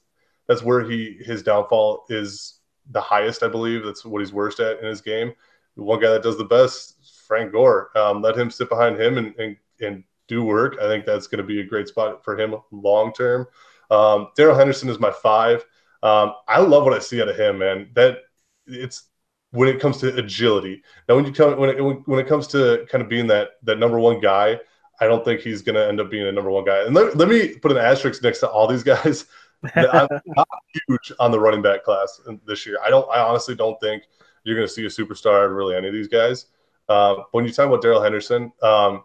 [0.48, 3.85] that's where he his downfall is the highest, I believe.
[3.85, 5.33] That's what he's worst at in his game.
[5.76, 6.96] The one guy that does the best,
[7.30, 7.96] Frank Gore.
[7.96, 10.78] Um, let him sit behind him and, and, and do work.
[10.82, 13.46] I think that's going to be a great spot for him long term.
[13.88, 15.64] Um, Darrell Henderson is my five.
[16.02, 17.90] Um, I love what I see out of him, man.
[17.94, 18.22] That
[18.66, 19.04] it's
[19.52, 20.82] when it comes to agility.
[21.08, 23.78] Now, when you come when it, when it comes to kind of being that that
[23.78, 24.58] number one guy,
[25.00, 26.84] I don't think he's going to end up being a number one guy.
[26.84, 29.26] And let, let me put an asterisk next to all these guys.
[29.76, 30.48] I'm not
[30.88, 32.78] huge on the running back class this year.
[32.84, 33.08] I don't.
[33.08, 34.02] I honestly don't think
[34.42, 36.46] you're going to see a superstar really any of these guys.
[36.90, 39.05] Uh, when you talk about Darrell Henderson, um,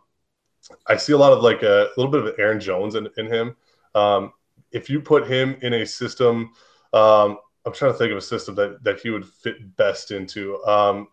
[0.88, 3.56] I see a lot of like a, little bit of Aaron Jones in, in him.
[3.93, 4.34] Um,
[4.71, 6.52] if you put him in a system,
[6.93, 10.63] um, I'm trying to think of a system that, that he would fit best into.
[10.65, 11.10] Um,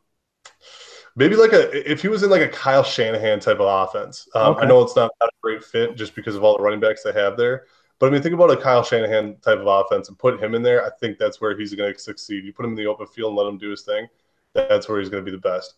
[1.14, 4.26] maybe like a if he was in like a Kyle Shanahan type of offense.
[4.34, 4.62] Um, okay.
[4.62, 7.02] I know it's not, not, a great fit just because of all the running backs
[7.02, 7.66] they have there.
[7.98, 10.62] But I mean, think about a Kyle Shanahan type of offense and put him in
[10.62, 10.86] there.
[10.86, 12.46] I think that's where he's going to succeed.
[12.46, 14.08] You put him in the open field and let him do his thing.
[14.54, 15.74] That's where he's going to be the best.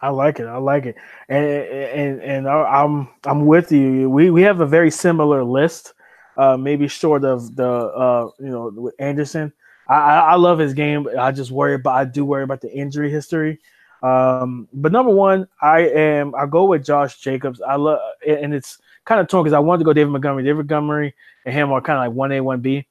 [0.00, 0.46] I like it.
[0.46, 0.96] I like it,
[1.28, 4.08] and and and I'm I'm with you.
[4.08, 5.92] We we have a very similar list,
[6.36, 9.52] uh, maybe short of the uh, you know with Anderson.
[9.88, 11.08] I, I love his game.
[11.18, 13.60] I just worry about I do worry about the injury history.
[14.02, 17.60] Um, but number one, I am I go with Josh Jacobs.
[17.60, 20.42] I love and it's kind of torn because I wanted to go David Montgomery.
[20.42, 22.86] David Montgomery and him are kind of like one A, one B.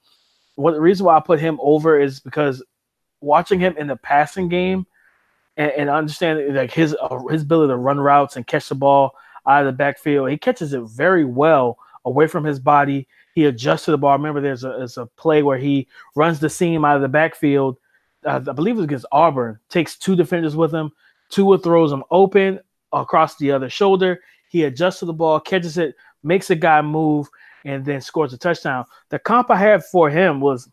[0.56, 2.64] What the reason why I put him over is because
[3.20, 4.86] watching him in the passing game
[5.58, 9.16] and, and understanding like his uh, his ability to run routes and catch the ball
[9.48, 13.08] out of the backfield, he catches it very well away from his body.
[13.34, 14.18] He adjusts to the ball.
[14.18, 17.78] Remember, there's a, there's a play where he runs the seam out of the backfield.
[18.26, 19.60] Uh, I believe it was against Auburn.
[19.70, 20.92] Takes two defenders with him.
[21.30, 22.60] Tua throws him open
[22.92, 24.20] across the other shoulder.
[24.50, 27.30] He adjusts to the ball, catches it, makes a guy move,
[27.64, 28.86] and then scores a touchdown.
[29.10, 30.70] The comp I had for him was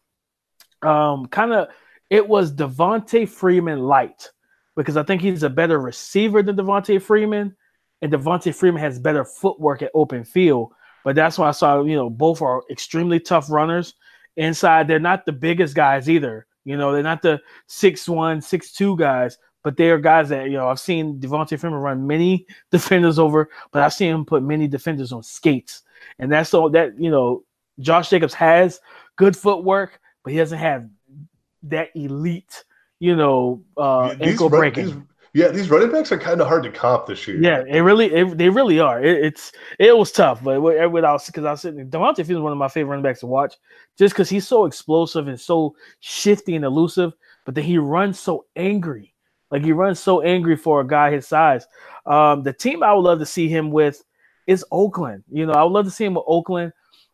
[0.82, 1.68] um, kind of
[2.10, 4.30] it was Devonta Freeman light
[4.78, 7.54] because I think he's a better receiver than Devonta Freeman,
[8.00, 10.72] and Devonta Freeman has better footwork at open field.
[11.04, 13.94] But that's why I saw you know both are extremely tough runners.
[14.36, 16.46] Inside, they're not the biggest guys either.
[16.64, 20.44] You know, they're not the six one, six two guys, but they are guys that
[20.44, 24.44] you know I've seen Devonta Freeman run many defenders over, but I've seen him put
[24.44, 25.82] many defenders on skates,
[26.20, 27.42] and that's all that you know.
[27.80, 28.80] Josh Jacobs has
[29.14, 30.88] good footwork, but he doesn't have
[31.64, 32.64] that elite,
[33.00, 34.86] you know, uh, these ankle breaking.
[34.86, 34.96] These,
[35.34, 37.40] yeah, these running backs are kind of hard to comp this year.
[37.40, 39.02] Yeah, it really, it, they really are.
[39.02, 42.52] It, it's it was tough, but without because I was sitting, Devonta Freeman is one
[42.52, 43.54] of my favorite running backs to watch,
[43.98, 47.12] just because he's so explosive and so shifty and elusive,
[47.44, 49.14] but then he runs so angry
[49.50, 51.66] like he runs so angry for a guy his size.
[52.06, 54.04] Um, the team I would love to see him with
[54.46, 55.24] is Oakland.
[55.30, 56.72] You know, I would love to see him with Oakland,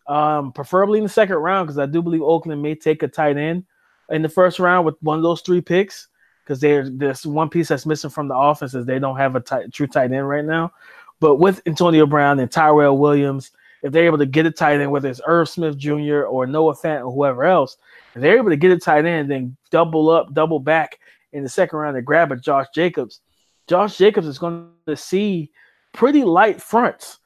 [0.08, 3.36] um, preferably in the second round because I do believe Oakland may take a tight
[3.36, 3.64] end
[4.10, 6.08] in the first round with one of those three picks
[6.42, 9.40] because there's this one piece that's missing from the offense is they don't have a
[9.40, 10.72] tight, true tight end right now.
[11.20, 13.50] But with Antonio Brown and Tyrell Williams,
[13.82, 16.22] if they're able to get a tight end, whether it's Irv Smith Jr.
[16.22, 17.76] or Noah Fant or whoever else,
[18.14, 20.98] if they're able to get a tight end, then double up, double back
[21.32, 23.20] in the second round to grab a Josh Jacobs,
[23.66, 25.50] Josh Jacobs is going to see
[25.92, 27.18] pretty light fronts,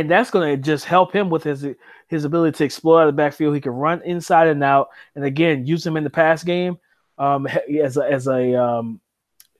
[0.00, 1.66] and that's going to just help him with his
[2.08, 3.54] his ability to explore out of the backfield.
[3.54, 6.78] He can run inside and out, and again, use him in the pass game
[7.18, 9.00] um, as a, as a um,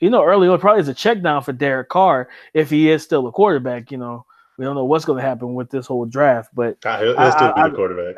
[0.00, 3.02] you know early on probably as a check down for Derek Carr if he is
[3.02, 3.90] still a quarterback.
[3.90, 4.24] You know,
[4.56, 7.32] we don't know what's going to happen with this whole draft, but ah, he'll, he'll
[7.32, 8.16] still I, be the quarterback.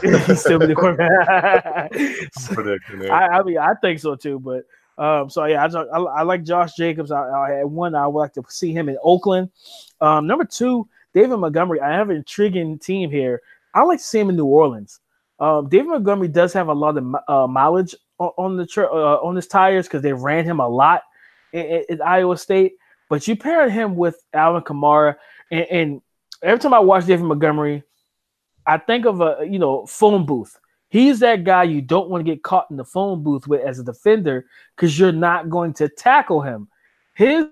[0.26, 1.90] he'll still be the quarterback.
[3.10, 4.64] I, I mean, I think so too, but
[4.98, 7.12] um, so yeah, I, I, I, like Josh Jacobs.
[7.12, 9.50] I, I, one, I would like to see him in Oakland.
[10.00, 11.80] Um, number two, David Montgomery.
[11.80, 13.40] I have an intriguing team here.
[13.74, 15.00] I like to see him in New Orleans.
[15.40, 19.36] Um, David Montgomery does have a lot of uh, mileage on, on the uh, on
[19.36, 21.02] his tires because they ran him a lot
[21.54, 22.74] at Iowa State.
[23.08, 25.16] But you pair him with Alvin Kamara,
[25.50, 26.02] and, and
[26.42, 27.82] every time I watch David Montgomery,
[28.66, 30.58] I think of a you know phone booth
[30.90, 33.78] He's that guy you don't want to get caught in the phone booth with as
[33.78, 36.68] a defender because you're not going to tackle him.
[37.14, 37.46] His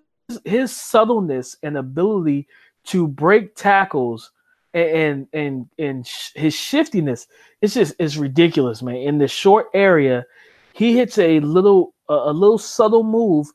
[0.45, 2.49] his subtleness and ability
[2.87, 4.31] to break tackles
[4.75, 7.27] and and and his shiftiness
[7.62, 10.25] it's just it's ridiculous man in the short area
[10.75, 13.46] he hits a little a little subtle move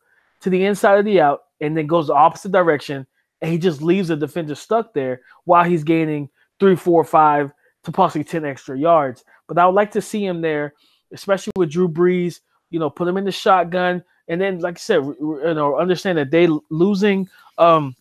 [0.41, 3.05] to the inside of the out and then goes the opposite direction
[3.41, 7.51] and he just leaves the defender stuck there while he's gaining three, four, five
[7.83, 9.23] to possibly 10 extra yards.
[9.47, 10.73] But I would like to see him there,
[11.11, 12.39] especially with Drew Brees,
[12.69, 14.03] you know, put him in the shotgun.
[14.27, 17.95] And then, like I said, you know, understand that they losing um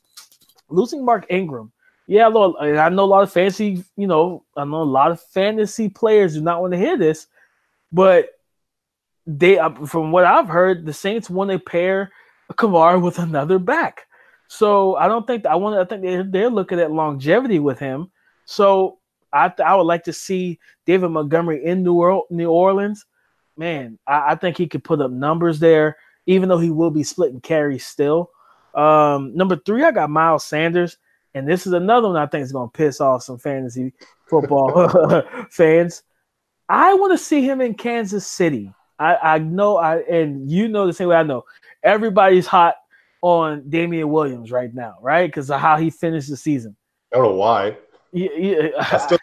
[0.70, 1.72] losing Mark Ingram.
[2.06, 5.20] Yeah, Lord, I know a lot of fantasy, you know, I know a lot of
[5.20, 7.28] fantasy players do not want to hear this,
[7.92, 8.30] but
[9.26, 12.10] they, uh, from what I've heard, the Saints want to pair
[12.54, 14.06] Kamara with another back.
[14.48, 15.78] So I don't think I want.
[15.78, 18.10] I think they're, they're looking at longevity with him.
[18.46, 18.98] So
[19.32, 23.06] I I would like to see David Montgomery in New, New Orleans.
[23.56, 27.04] Man, I, I think he could put up numbers there, even though he will be
[27.04, 28.30] splitting carries still.
[28.74, 30.96] Um, number three, I got Miles Sanders,
[31.34, 33.92] and this is another one I think is going to piss off some fantasy
[34.28, 36.02] football fans.
[36.68, 38.72] I want to see him in Kansas City.
[38.98, 41.44] I, I know I and you know the same way I know.
[41.82, 42.76] Everybody's hot
[43.22, 45.26] on Damien Williams right now, right?
[45.26, 46.76] Because of how he finished the season.
[47.12, 47.76] I don't know why.
[48.12, 48.68] Yeah, yeah.
[48.78, 49.18] I still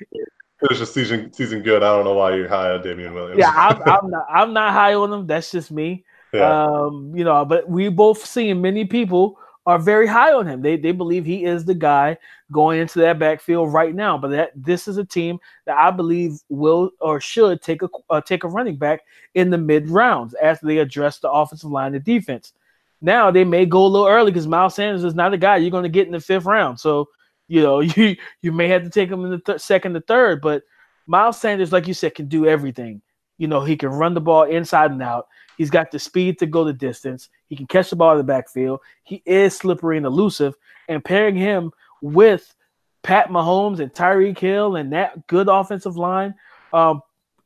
[0.59, 1.83] finished the season season good.
[1.83, 3.39] I don't know why you're high on Damien Williams.
[3.39, 4.25] Yeah, I'm, I'm not.
[4.29, 5.27] I'm not high on him.
[5.27, 6.03] That's just me.
[6.37, 6.65] Yeah.
[6.65, 10.61] Um, you know, but we both seen many people are very high on him.
[10.61, 12.17] They they believe he is the guy
[12.53, 14.17] going into that backfield right now.
[14.17, 18.21] But that this is a team that I believe will or should take a uh,
[18.21, 19.01] take a running back
[19.35, 22.53] in the mid rounds after they address the offensive line and defense.
[23.01, 25.69] Now they may go a little early because Miles Sanders is not a guy you're
[25.69, 26.79] going to get in the fifth round.
[26.79, 27.09] So
[27.49, 30.41] you know you you may have to take him in the th- second to third.
[30.41, 30.63] But
[31.07, 33.01] Miles Sanders, like you said, can do everything.
[33.37, 35.27] You know he can run the ball inside and out.
[35.57, 37.29] He's got the speed to go the distance.
[37.47, 38.79] He can catch the ball in the backfield.
[39.03, 40.55] He is slippery and elusive.
[40.87, 42.55] And pairing him with
[43.03, 46.35] Pat Mahomes and Tyreek Hill and that good offensive line,
[46.71, 47.01] um,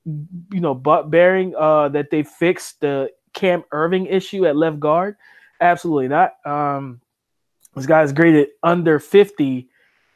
[0.05, 5.15] you know, but bearing uh, that they fixed the Cam Erving issue at left guard,
[5.59, 6.33] absolutely not.
[6.45, 7.01] Um,
[7.75, 9.69] this guy's graded under 50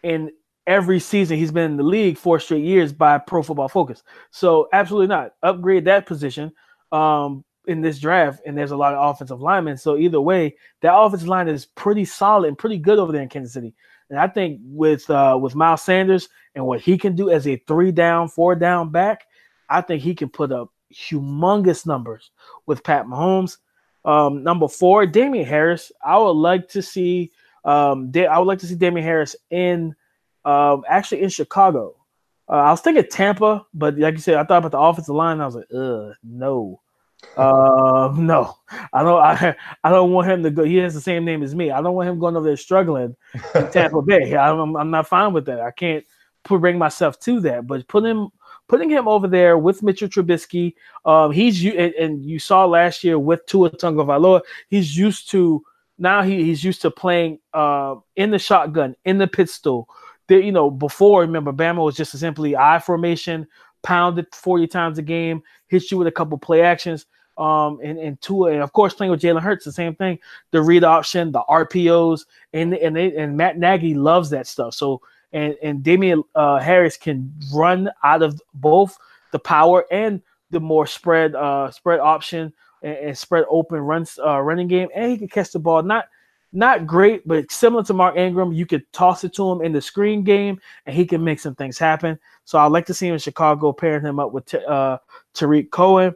[0.03, 0.31] in
[0.67, 4.03] every season he's been in the league four straight years by Pro Football Focus.
[4.31, 5.33] So absolutely not.
[5.43, 6.51] Upgrade that position.
[6.91, 9.77] Um, in this draft, and there's a lot of offensive linemen.
[9.77, 13.29] So either way, that offensive line is pretty solid and pretty good over there in
[13.29, 13.73] Kansas City.
[14.09, 17.57] And I think with uh, with Miles Sanders and what he can do as a
[17.67, 19.25] three down, four down back,
[19.69, 22.31] I think he can put up humongous numbers
[22.65, 23.57] with Pat Mahomes.
[24.03, 25.91] Um, number four, Damien Harris.
[26.05, 27.31] I would like to see.
[27.63, 29.95] Um, I would like to see Damien Harris in
[30.45, 31.95] um, actually in Chicago.
[32.47, 35.41] Uh, I was thinking Tampa, but like you said, I thought about the offensive line.
[35.41, 36.79] I was like, ugh, no.
[37.37, 38.55] Uh, no,
[38.93, 39.21] I don't.
[39.21, 40.63] I, I don't want him to go.
[40.63, 41.71] He has the same name as me.
[41.71, 43.15] I don't want him going over there struggling
[43.53, 44.35] in Tampa Bay.
[44.35, 45.59] I'm, I'm not fine with that.
[45.59, 46.05] I can't
[46.43, 47.67] put, bring myself to that.
[47.67, 48.29] But put him,
[48.67, 50.75] putting him over there with Mitchell Trubisky.
[51.05, 54.41] Um, he's you and, and, you saw last year with Tua Tagovailoa.
[54.69, 55.63] He's used to
[55.97, 56.21] now.
[56.21, 59.89] He, he's used to playing uh in the shotgun, in the pistol.
[60.27, 63.47] The, you know, before remember, Bama was just simply I formation,
[63.83, 67.05] pounded 40 times a game, hit you with a couple play actions.
[67.37, 70.19] Um, and, and Tua, and of course, playing with Jalen Hurts, the same thing.
[70.51, 74.73] The read option, the RPOs, and and they, and Matt Nagy loves that stuff.
[74.73, 75.01] So
[75.33, 78.97] and and Damien uh, Harris can run out of both
[79.31, 80.21] the power and
[80.51, 85.11] the more spread uh, spread option and, and spread open runs uh, running game, and
[85.11, 85.83] he can catch the ball.
[85.83, 86.05] Not
[86.53, 89.81] not great, but similar to Mark Ingram, you could toss it to him in the
[89.81, 92.17] screen game, and he can make some things happen.
[92.45, 94.99] So I'd like to see him in Chicago, pairing him up with uh,
[95.33, 96.15] Tarik Cohen.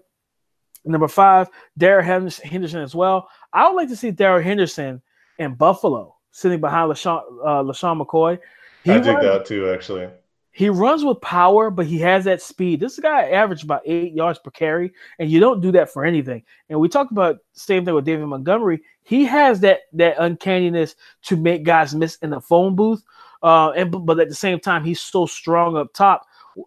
[0.86, 3.30] Number five, Darrell Henderson as well.
[3.54, 5.02] I would like to see Darrell Henderson
[5.38, 8.40] in Buffalo, sitting behind LaShawn, uh, LeSean McCoy.
[8.84, 10.10] He I dig that too, actually.
[10.52, 12.80] He runs with power, but he has that speed.
[12.80, 16.44] This guy averaged about eight yards per carry, and you don't do that for anything.
[16.70, 18.82] And we talked about same thing with David Montgomery.
[19.04, 23.04] He has that that uncanniness to make guys miss in the phone booth.
[23.42, 26.26] Uh, and but at the same time, he's so strong up top.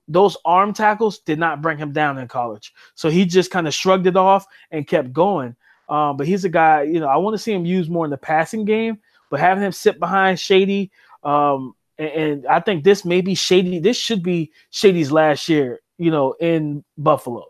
[0.09, 3.75] Those arm tackles did not bring him down in college, so he just kind of
[3.75, 5.57] shrugged it off and kept going.
[5.89, 8.11] Um, but he's a guy, you know, I want to see him use more in
[8.11, 8.99] the passing game,
[9.31, 10.91] but having him sit behind Shady,
[11.23, 13.79] um, and, and I think this may be Shady.
[13.79, 17.47] This should be Shady's last year, you know, in Buffalo.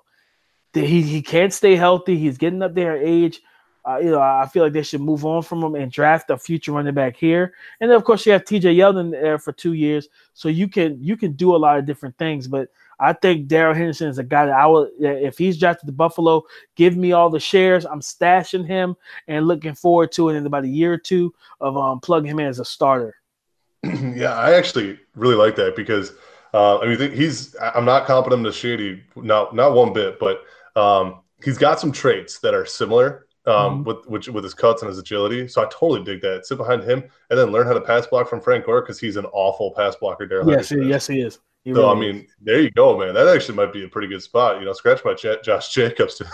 [0.74, 2.16] He he can't stay healthy.
[2.16, 3.40] He's getting up there in age
[3.84, 6.38] uh, you know, I feel like they should move on from him and draft a
[6.38, 7.54] future running back here.
[7.80, 11.02] And then of course you have TJ Yeldon there for two years, so you can
[11.02, 12.46] you can do a lot of different things.
[12.46, 12.68] But
[13.00, 16.44] I think Darrell Henderson is a guy that I would, if he's drafted to Buffalo,
[16.76, 17.84] give me all the shares.
[17.84, 18.94] I'm stashing him
[19.26, 22.38] and looking forward to it in about a year or two of um, plugging him
[22.38, 23.16] in as a starter.
[23.82, 26.12] yeah, I actually really like that because
[26.54, 30.42] uh, I mean he's I'm not competent to Shady, not not one bit, but
[30.76, 33.84] um, he's got some traits that are similar um, mm-hmm.
[33.84, 35.48] with which with his cuts and his agility.
[35.48, 36.46] So I totally dig that.
[36.46, 39.16] Sit behind him and then learn how to pass block from Frank Gore because he's
[39.16, 40.26] an awful pass blocker.
[40.26, 41.40] Darrell yes, he, yes, he is.
[41.64, 42.30] He so really I mean, is.
[42.40, 43.14] there you go, man.
[43.14, 44.58] That actually might be a pretty good spot.
[44.58, 46.16] You know, scratch my J- Josh Jacobs.
[46.18, 46.24] to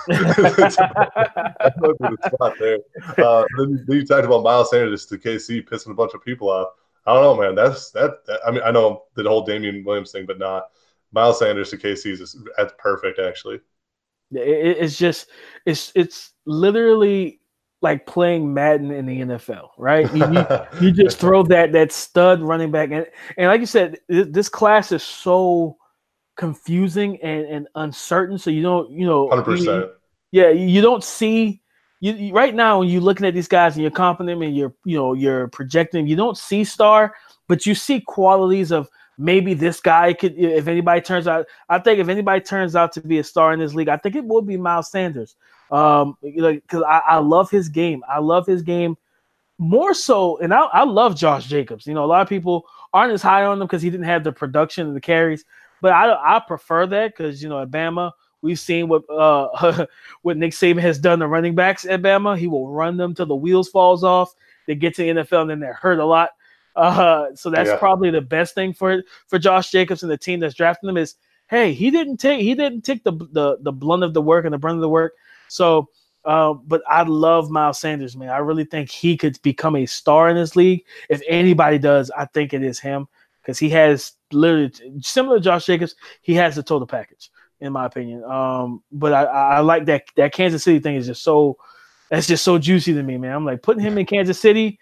[2.27, 2.79] spot there.
[3.19, 6.49] Uh, then, then, you talked about Miles Sanders to KC pissing a bunch of people
[6.49, 6.69] off.
[7.07, 7.55] I don't know, man.
[7.55, 8.41] That's that, that.
[8.47, 10.69] I mean, I know the whole Damien Williams thing, but not
[11.13, 13.61] Miles Sanders to KC is that's perfect, actually.
[14.33, 15.29] It, it's just
[15.67, 17.41] it's it's literally
[17.81, 20.13] like playing Madden in the NFL, right?
[20.15, 20.47] You, you,
[20.81, 24.93] you, just throw that that stud running back, and and like you said, this class
[24.93, 25.77] is so
[26.37, 28.39] confusing and, and uncertain.
[28.39, 29.91] So you don't, you know, hundred percent.
[30.31, 31.63] Yeah, you don't see
[32.01, 34.75] you, you, right now when you're looking at these guys and you're confident and you're
[34.85, 36.07] you know you're projecting.
[36.07, 37.15] You don't see star,
[37.49, 38.89] but you see qualities of
[39.19, 40.35] maybe this guy could.
[40.39, 43.59] If anybody turns out, I think if anybody turns out to be a star in
[43.59, 45.37] this league, I think it will be Miles Sanders.
[45.71, 48.03] Um, you know, because I, I love his game.
[48.09, 48.97] I love his game
[49.59, 51.87] more so, and I, I love Josh Jacobs.
[51.87, 54.25] You know, a lot of people aren't as high on him because he didn't have
[54.25, 55.45] the production and the carries,
[55.83, 59.87] but I I prefer that because you know at Bama we've seen what uh
[60.23, 62.39] what Nick Saban has done to running backs at Bama.
[62.39, 64.35] He will run them till the wheels falls off.
[64.67, 66.31] They get to the NFL and then they're hurt a lot.
[66.79, 67.77] Uh, so that's yeah.
[67.77, 71.17] probably the best thing for for Josh Jacobs and the team that's drafting him is
[71.49, 74.55] hey he didn't take he didn't take the the the blunt of the work and
[74.55, 75.15] the brunt of the work.
[75.49, 75.89] So
[76.25, 78.29] uh, but I love Miles Sanders, man.
[78.29, 80.85] I really think he could become a star in this league.
[81.09, 83.09] If anybody does, I think it is him
[83.43, 85.97] because he has literally similar to Josh Jacobs.
[86.23, 88.23] He has the total package, in my opinion.
[88.25, 91.57] Um, but I, I like that that Kansas City thing is just so
[92.09, 93.35] that's just so juicy to me, man.
[93.35, 94.79] I'm like putting him in Kansas City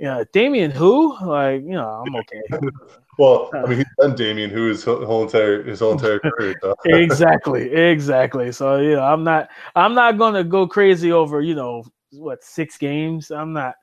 [0.00, 1.14] yeah, Damien who?
[1.22, 2.40] Like, you know, I'm okay.
[3.18, 6.54] well, I mean, he's done Damien who his whole entire his whole entire career.
[6.62, 6.74] So.
[6.86, 8.50] exactly, exactly.
[8.50, 12.78] So you know, I'm not I'm not gonna go crazy over you know what six
[12.78, 13.30] games.
[13.30, 13.74] I'm not.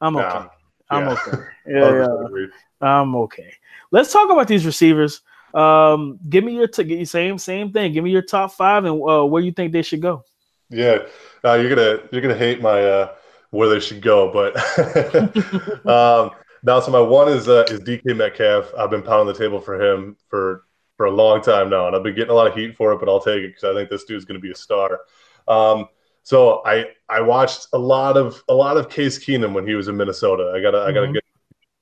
[0.00, 0.26] I'm okay.
[0.26, 0.48] Nah,
[0.90, 1.10] I'm yeah.
[1.10, 1.42] okay.
[1.68, 2.46] Yeah, yeah.
[2.80, 3.52] I'm okay.
[3.90, 5.20] Let's talk about these receivers.
[5.52, 7.92] Um, give me your t- same same thing.
[7.92, 10.22] Give me your top five and uh, where you think they should go.
[10.70, 10.98] Yeah,
[11.44, 13.14] uh, you're gonna you're gonna hate my uh,
[13.50, 14.32] where they should go.
[14.32, 14.56] But
[15.86, 16.30] um,
[16.62, 18.72] now, so my one is uh, is DK Metcalf.
[18.78, 20.64] I've been pounding the table for him for
[20.96, 23.00] for a long time now, and I've been getting a lot of heat for it,
[23.00, 25.00] but I'll take it because I think this dude's going to be a star.
[25.46, 25.88] Um,
[26.22, 29.88] so I I watched a lot of a lot of Case Keenum when he was
[29.88, 30.52] in Minnesota.
[30.56, 30.88] I got mm-hmm.
[30.88, 31.22] I got to get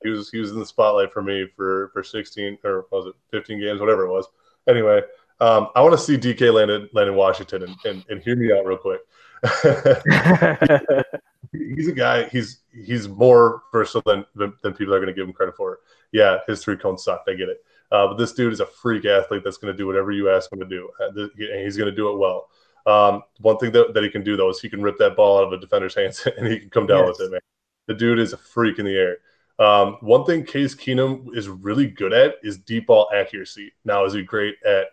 [0.03, 3.15] he was he was in the spotlight for me for for 16 or was it
[3.31, 4.27] 15 games whatever it was.
[4.69, 5.01] Anyway,
[5.41, 8.37] um, I want to see DK land in, land in Washington and, and, and hear
[8.37, 9.01] me out real quick.
[11.55, 12.29] he's a guy.
[12.29, 14.03] He's he's more versatile
[14.35, 15.81] than than, people are going to give him credit for.
[16.13, 17.29] Yeah, his three cones sucked.
[17.29, 17.65] I get it.
[17.91, 20.53] Uh, but this dude is a freak athlete that's going to do whatever you ask
[20.53, 22.49] him to do, uh, and he's going to do it well.
[22.87, 25.39] Um, one thing that, that he can do though is he can rip that ball
[25.39, 27.19] out of a defender's hands and he can come down yes.
[27.19, 27.41] with it, man.
[27.87, 29.19] The dude is a freak in the air.
[29.59, 33.73] Um, one thing Case Keenum is really good at is deep ball accuracy.
[33.85, 34.87] Now, is he great at?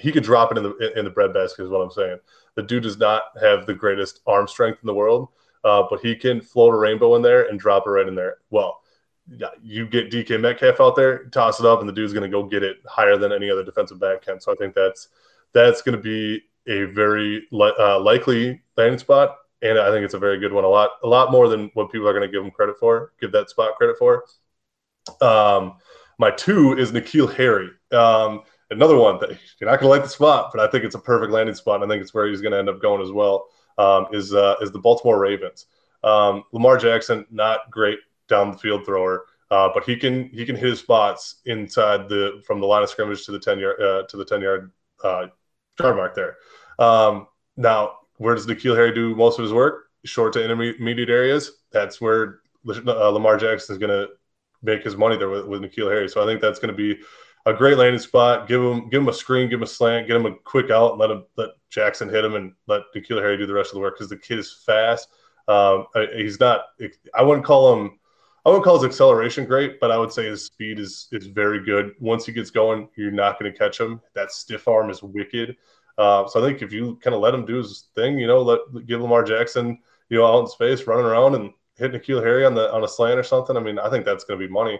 [0.00, 2.18] He could drop it in the in the bread basket, is what I'm saying.
[2.54, 5.28] The dude does not have the greatest arm strength in the world,
[5.64, 8.38] uh, but he can float a rainbow in there and drop it right in there.
[8.50, 8.80] Well,
[9.28, 12.34] yeah, you get DK Metcalf out there, toss it up, and the dude's going to
[12.34, 14.40] go get it higher than any other defensive back can.
[14.40, 15.08] So I think that's
[15.52, 20.14] that's going to be a very li- uh, likely landing spot, and I think it's
[20.14, 20.64] a very good one.
[20.64, 23.12] A lot a lot more than what people are going to give him credit for,
[23.20, 24.24] give that spot credit for.
[25.20, 25.74] Um,
[26.18, 27.70] my two is N'Keal Harry.
[27.92, 30.94] Um, another one that you're not going to like the spot, but I think it's
[30.94, 31.82] a perfect landing spot.
[31.82, 33.46] And I think it's where he's going to end up going as well
[33.80, 35.66] um, is uh, is the Baltimore Ravens.
[36.04, 40.56] Um, Lamar Jackson, not great down the field thrower, uh, but he can he can
[40.56, 44.02] hit his spots inside the from the line of scrimmage to the ten yard uh,
[44.08, 45.26] to the ten yard uh,
[45.78, 46.36] yard mark there.
[46.78, 47.80] Um, now,
[48.16, 49.86] where does N'Keal Harry do most of his work?
[50.04, 51.52] Short to intermediate areas.
[51.72, 54.08] That's where uh, Lamar Jackson is going to
[54.62, 56.08] make his money there with, with N'Keal Harry.
[56.08, 57.00] So I think that's going to be
[57.46, 58.48] a great landing spot.
[58.48, 60.98] Give him give him a screen, give him a slant, get him a quick out,
[60.98, 63.80] let him let Jackson hit him, and let N'Keal Harry do the rest of the
[63.80, 65.08] work because the kid is fast.
[65.48, 66.66] Um, he's not.
[67.14, 67.98] I wouldn't call him.
[68.44, 71.64] I wouldn't call his acceleration great, but I would say his speed is is very
[71.64, 71.92] good.
[72.00, 74.00] Once he gets going, you're not going to catch him.
[74.14, 75.56] That stiff arm is wicked.
[75.98, 78.40] Uh, so I think if you kind of let him do his thing, you know,
[78.40, 82.44] let give Lamar Jackson, you know, out in space, running around and hit N'Keal Harry
[82.44, 83.56] on the on a slant or something.
[83.56, 84.78] I mean, I think that's going to be money.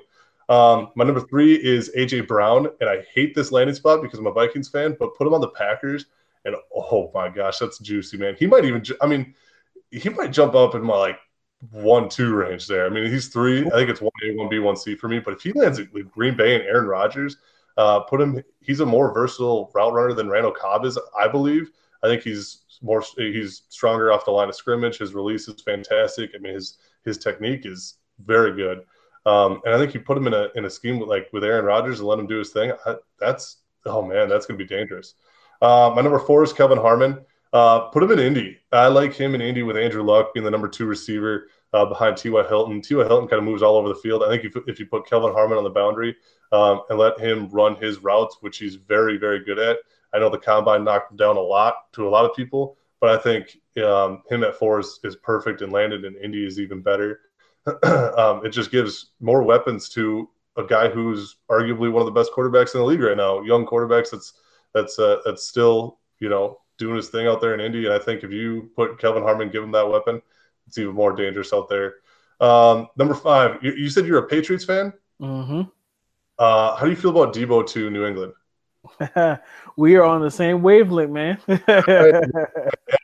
[0.51, 4.27] Um, my number three is AJ Brown, and I hate this landing spot because I'm
[4.27, 4.97] a Vikings fan.
[4.99, 6.07] But put him on the Packers,
[6.45, 8.35] and oh my gosh, that's juicy, man.
[8.37, 9.35] He might even, I mean,
[9.93, 11.19] he might jump up in my like
[11.71, 12.85] one two range there.
[12.85, 13.65] I mean, he's three.
[13.67, 15.21] I think it's one A, one B, one C for me.
[15.21, 17.37] But if he lands with Green Bay and Aaron Rodgers,
[17.77, 18.43] uh, put him.
[18.61, 21.71] He's a more versatile route runner than Randall Cobb is, I believe.
[22.03, 24.99] I think he's more he's stronger off the line of scrimmage.
[24.99, 26.33] His release is fantastic.
[26.35, 28.85] I mean, his his technique is very good.
[29.27, 31.45] Um, and I think you put him in a in a scheme with like with
[31.45, 32.73] Aaron Rodgers and let him do his thing.
[32.87, 35.15] I, that's oh man, that's gonna be dangerous.
[35.61, 37.25] Uh, my number four is Kelvin Harmon.
[37.53, 38.59] Uh, put him in Indy.
[38.73, 42.17] I like him in Indy with Andrew Luck being the number two receiver uh, behind
[42.17, 42.47] T.Y.
[42.47, 42.81] Hilton.
[42.81, 43.05] T.Y.
[43.05, 44.23] Hilton kind of moves all over the field.
[44.23, 46.17] I think if, if you put Kelvin Harmon on the boundary
[46.53, 49.79] um, and let him run his routes, which he's very, very good at,
[50.13, 53.11] I know the combine knocked him down a lot to a lot of people, but
[53.11, 56.83] I think um, him at four is, is perfect and landed in Indy is even
[56.83, 57.21] better.
[57.83, 62.33] um, it just gives more weapons to a guy who's arguably one of the best
[62.33, 63.43] quarterbacks in the league right now.
[63.43, 64.35] Young quarterbacks that's
[64.75, 67.85] that's uh, that's still you know doing his thing out there in Indy.
[67.85, 70.21] And I think if you put Kelvin Harmon, give him that weapon,
[70.67, 71.97] it's even more dangerous out there.
[72.41, 74.95] Um, number five, you, you, said you're a Patriots fan.
[75.21, 75.63] Mm-hmm.
[76.39, 78.33] Uh, how do you feel about Deebo to New England?
[79.77, 81.39] we are on the same wavelength, man.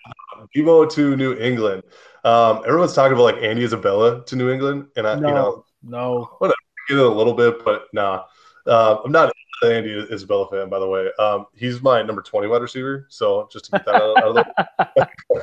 [0.57, 1.83] Deebo to New England.
[2.25, 5.65] Um, everyone's talking about like Andy Isabella to New England, and I, no, you know,
[5.83, 6.57] no, whatever,
[6.89, 8.25] get it a little bit, but nah.
[8.67, 9.33] Uh, I'm not
[9.63, 11.09] an Andy Isabella fan, by the way.
[11.21, 14.35] Um, he's my number 20 wide receiver, so just to get that out, out of
[14.35, 15.43] the way.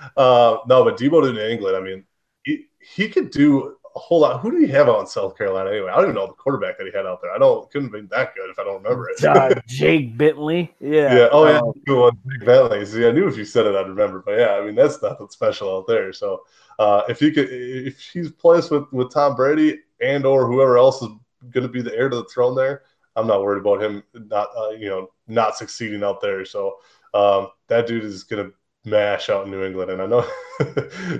[0.16, 2.04] uh, no, but Deebo to New England, I mean,
[2.44, 4.40] he, he could do a whole lot.
[4.40, 5.90] Who did he have out in South Carolina anyway?
[5.90, 7.32] I don't even know the quarterback that he had out there.
[7.32, 9.24] I don't couldn't have been that good if I don't remember it.
[9.24, 10.72] uh, Jake Bentley.
[10.80, 11.14] Yeah.
[11.14, 11.28] Yeah.
[11.32, 11.58] Oh yeah.
[11.58, 12.86] Um, Jake Bentley.
[12.86, 14.22] See, I knew if you said it, I'd remember.
[14.24, 16.12] But yeah, I mean that's nothing special out there.
[16.12, 16.44] So
[16.78, 21.02] uh, if you could, if he's placed with with Tom Brady and or whoever else
[21.02, 21.08] is
[21.50, 22.82] going to be the heir to the throne there,
[23.16, 26.44] I'm not worried about him not uh, you know not succeeding out there.
[26.44, 26.76] So
[27.14, 28.54] um, that dude is going to
[28.84, 29.90] mash out in New England.
[29.90, 30.26] And I know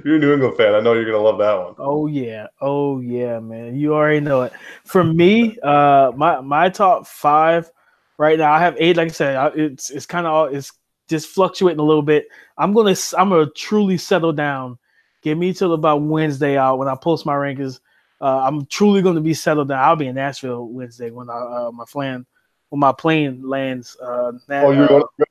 [0.04, 0.74] you're a New England fan.
[0.74, 1.74] I know you're gonna love that one.
[1.78, 3.76] Oh yeah, oh yeah, man.
[3.76, 4.52] You already know it.
[4.84, 7.70] For me, uh, my my top five
[8.18, 8.96] right now, I have eight.
[8.96, 10.72] Like I said, it's it's kind of all it's
[11.08, 12.26] just fluctuating a little bit.
[12.56, 14.78] I'm gonna I'm gonna truly settle down.
[15.22, 17.80] Give me till about Wednesday out when I post my rankings.
[18.20, 19.82] Uh, I'm truly going to be settled down.
[19.82, 22.26] I'll be in Nashville Wednesday when I, uh, my plane
[22.68, 23.96] when my plane lands.
[24.00, 25.26] Uh, oh, you're going to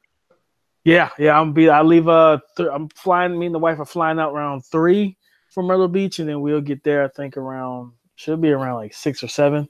[0.88, 1.38] yeah, yeah.
[1.38, 1.70] I'm be.
[1.70, 2.08] I leave.
[2.08, 3.38] Uh, th- I'm flying.
[3.38, 5.18] Me and the wife are flying out around three
[5.50, 7.04] from Myrtle Beach, and then we'll get there.
[7.04, 9.68] I think around should be around like six or seven.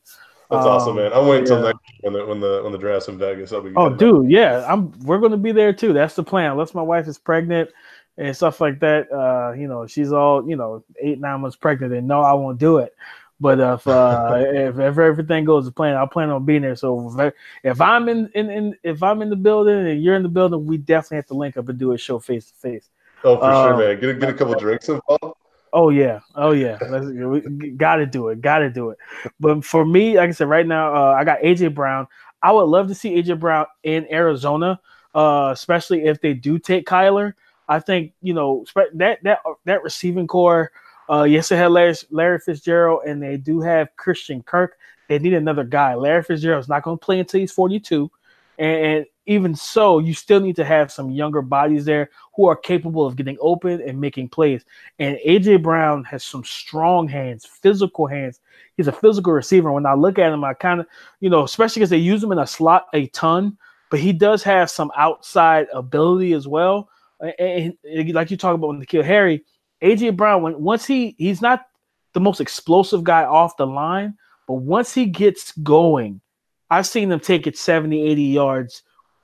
[0.52, 1.12] That's um, awesome, man.
[1.12, 3.52] I'm waiting until next when the when the when the draft's in Vegas.
[3.52, 4.64] I'll be oh, dude, yeah.
[4.72, 4.92] I'm.
[5.00, 5.92] We're gonna be there too.
[5.92, 6.52] That's the plan.
[6.52, 7.72] Unless my wife is pregnant
[8.18, 9.12] and stuff like that.
[9.12, 12.60] Uh, you know, she's all you know eight nine months pregnant, and no, I won't
[12.60, 12.96] do it.
[13.40, 16.76] But if uh, if, if everything goes to plan, I plan on being there.
[16.76, 17.34] So if,
[17.64, 20.66] if I'm in, in, in if I'm in the building and you're in the building,
[20.66, 22.90] we definitely have to link up and do a show face to face.
[23.24, 24.00] Oh, for um, sure, man.
[24.00, 25.38] Get a, get a couple drinks involved.
[25.72, 26.80] Oh yeah, oh yeah.
[27.00, 28.42] We Got to do it.
[28.42, 28.98] Got to do it.
[29.40, 32.08] But for me, like I said, right now, uh, I got AJ Brown.
[32.42, 34.80] I would love to see AJ Brown in Arizona,
[35.14, 37.34] uh, especially if they do take Kyler.
[37.68, 40.72] I think you know that that that receiving core
[41.10, 44.78] uh, yes, they had Larry, Larry Fitzgerald, and they do have Christian Kirk.
[45.08, 45.96] They need another guy.
[45.96, 48.12] Larry Fitzgerald's not going to play until he's 42.
[48.58, 52.56] And, and, even so, you still need to have some younger bodies there who are
[52.56, 54.64] capable of getting open and making plays.
[55.00, 58.40] And AJ Brown has some strong hands, physical hands.
[58.78, 59.70] He's a physical receiver.
[59.70, 60.88] When I look at him, I kind of,
[61.20, 63.58] you know, especially because they use him in a slot a ton,
[63.92, 66.88] but he does have some outside ability as well.
[67.20, 69.44] And, and like you talk about with N'Keal Harry–
[69.82, 71.66] AJ Brown, when once he he's not
[72.14, 74.16] the most explosive guy off the line,
[74.48, 76.22] but once he gets going,
[76.70, 78.84] I've seen him take it 70, 80 yards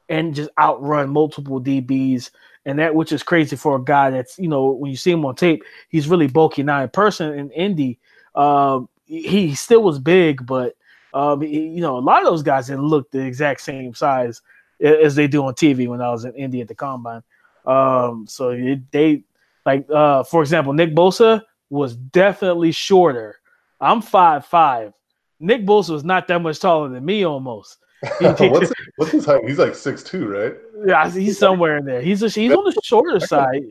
[0.09, 2.29] and just outrun multiple DBs.
[2.65, 5.25] And that which is crazy for a guy that's, you know, when you see him
[5.25, 6.63] on tape, he's really bulky.
[6.63, 7.99] Now in person in Indy,
[8.35, 10.75] um, he still was big, but
[11.13, 14.41] um, he, you know, a lot of those guys didn't look the exact same size
[14.81, 17.23] as they do on TV when I was in Indy at the combine.
[17.65, 19.23] Um, so it, they
[19.65, 23.39] like uh, for example, Nick Bosa was definitely shorter.
[23.79, 24.93] I'm five five.
[25.39, 27.77] Nick Bosa was not that much taller than me almost.
[28.19, 29.43] what's, what's his height?
[29.45, 30.53] He's like six two, right?
[30.85, 32.01] Yeah, he's somewhere in there.
[32.01, 33.63] He's a, he's on the shorter side.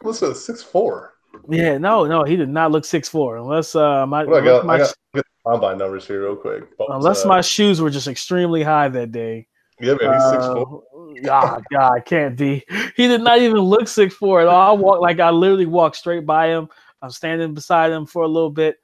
[0.00, 1.14] What's a six four?
[1.48, 3.36] Yeah, no, no, he did not look six four.
[3.36, 6.64] Unless uh, my, I got, my I got combine numbers here real quick.
[6.78, 9.46] But, unless uh, my shoes were just extremely high that day.
[9.80, 10.82] Yeah, man, he's uh, six four.
[11.22, 12.64] God, God, can't be.
[12.96, 14.76] He did not even look four at all.
[14.76, 16.68] I walk like I literally walked straight by him.
[17.02, 18.78] I'm standing beside him for a little bit.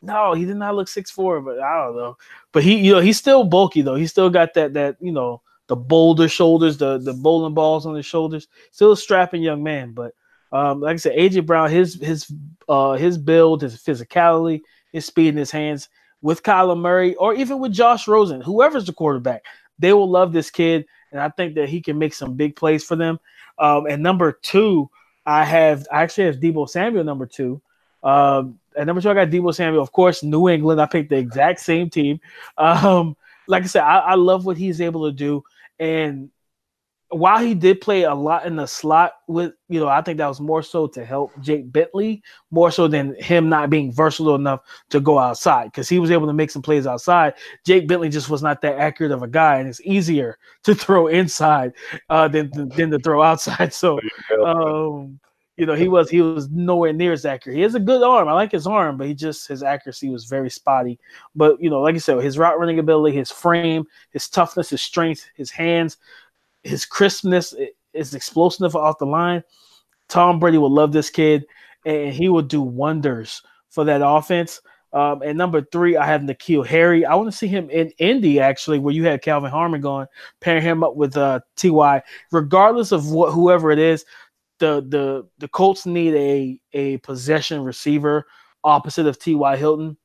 [0.00, 2.16] No, he did not look six four, but I don't know.
[2.52, 3.94] But he, you know, he's still bulky though.
[3.94, 7.94] He still got that that you know the boulder shoulders, the the bowling balls on
[7.94, 8.48] his shoulders.
[8.72, 10.12] Still a strapping young man, but
[10.50, 12.30] um, like I said, AJ Brown, his his
[12.68, 14.62] uh his build, his physicality,
[14.92, 15.88] his speed in his hands
[16.20, 19.44] with Kyler Murray or even with Josh Rosen, whoever's the quarterback,
[19.78, 22.84] they will love this kid and I think that he can make some big plays
[22.84, 23.20] for them.
[23.58, 24.90] Um, and number two,
[25.24, 27.60] I have I actually have Deebo Samuel number two.
[28.02, 29.82] Um, and number two, I got Deebo Samuel.
[29.82, 30.80] Of course, New England.
[30.80, 32.20] I picked the exact same team.
[32.58, 35.44] Um, like I said, I, I love what he's able to do.
[35.78, 36.30] And
[37.12, 40.26] while he did play a lot in the slot with, you know, I think that
[40.26, 44.60] was more so to help Jake Bentley, more so than him not being versatile enough
[44.90, 47.34] to go outside because he was able to make some plays outside.
[47.66, 51.06] Jake Bentley just was not that accurate of a guy, and it's easier to throw
[51.06, 51.72] inside
[52.08, 53.72] uh, than, than, to throw outside.
[53.82, 53.98] So,
[54.44, 55.18] um,
[55.56, 57.56] you know, he was he was nowhere near as accurate.
[57.56, 58.28] He has a good arm.
[58.28, 60.98] I like his arm, but he just his accuracy was very spotty.
[61.34, 64.80] But you know, like I said, his route running ability, his frame, his toughness, his
[64.80, 65.98] strength, his hands
[66.62, 67.54] his crispness,
[67.92, 69.42] his explosiveness off the line.
[70.08, 71.46] Tom Brady would love this kid,
[71.84, 74.60] and he will do wonders for that offense.
[74.92, 77.06] Um, and number three, I have N'Keal Harry.
[77.06, 80.06] I want to see him in Indy, actually, where you had Kelvin Harmon going,
[80.40, 82.02] pairing him up with uh, Ty.
[82.30, 84.04] Regardless of what whoever it is,
[84.58, 88.26] the the the Colts need a a possession receiver
[88.64, 89.56] opposite of T.Y.
[89.56, 89.96] Hilton,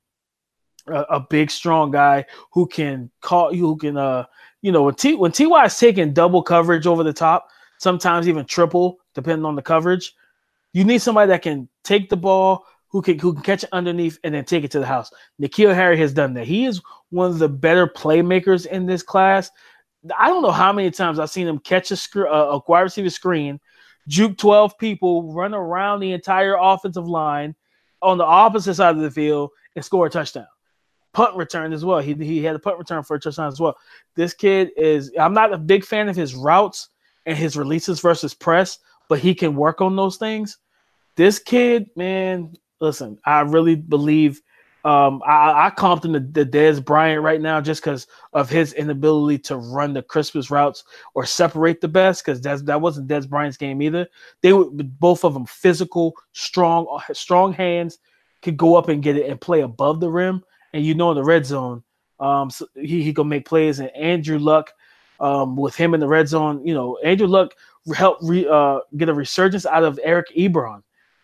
[0.88, 4.26] a, a, big, strong guy who can call you, who can uh
[4.62, 7.50] you know, when T when Ty is taking double coverage over the top,
[7.80, 10.14] sometimes even triple, depending on the coverage,
[10.74, 14.20] you need somebody that can take the ball, who can who can catch it underneath
[14.24, 15.12] and then take it to the house.
[15.42, 16.48] N'Keal Harry has done that.
[16.48, 19.52] He is one of the better playmakers in this class.
[20.18, 23.10] I don't know how many times I've seen him catch a, sc- a wide receiver
[23.10, 23.60] screen,
[24.08, 27.56] juke 12 people, run around the entire offensive line
[28.02, 30.48] on the opposite side of the field, and score a touchdown
[31.18, 31.98] punt return as well.
[31.98, 33.76] He, he had a punt return for a touchdown as well.
[34.14, 36.90] This kid is, I'm not a big fan of his routes
[37.26, 38.78] and his releases versus press,
[39.10, 40.60] but he can work on those things.
[41.16, 44.44] This kid, man, listen, I really believe
[44.86, 48.74] um, I, I comped him to the Dez Bryant right now just because of his
[48.74, 50.84] inability to run the crispest routes
[51.16, 54.06] or separate the best because that wasn't Dez Bryant's game either.
[54.44, 57.98] They were both of them physical, strong, strong hands,
[58.44, 60.44] could go up and get it and play above the rim
[60.74, 61.84] and you know in the red zone,
[62.20, 63.80] um, so he he gonna make plays.
[63.80, 64.72] And Andrew Luck,
[65.20, 67.54] um, with him in the red zone, you know, Andrew Luck
[67.96, 70.84] helped re, uh, get a resurgence out of Eric Ebron.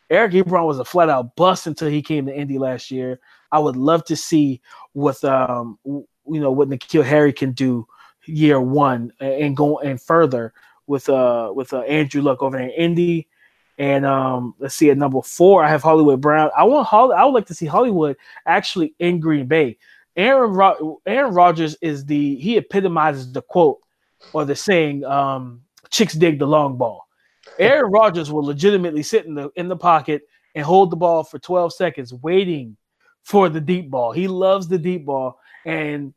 [0.10, 3.20] Eric Ebron was a flat out bust until he came to Indy last year.
[3.52, 4.62] I would love to see
[4.94, 6.06] what um you
[6.39, 7.88] know what N'Keal Harry can do
[8.26, 10.54] year one and go and further
[10.88, 13.28] with uh with uh, Andrew Luck over in Indy.
[13.78, 16.52] And um, let's see at number four, I have Hollywood Brown.
[16.56, 17.16] I want Holly.
[17.16, 19.78] I would like to see Hollywood actually in Green Bay.
[20.16, 23.80] Aaron Ro- Aaron Rodgers is the he epitomizes the quote
[24.32, 27.08] or the saying, um, "Chicks dig the long ball."
[27.58, 30.22] Aaron Rodgers will legitimately sit in the in the pocket
[30.54, 32.78] and hold the ball for 12 seconds, waiting
[33.24, 34.12] for the deep ball.
[34.12, 36.14] He loves the deep ball, and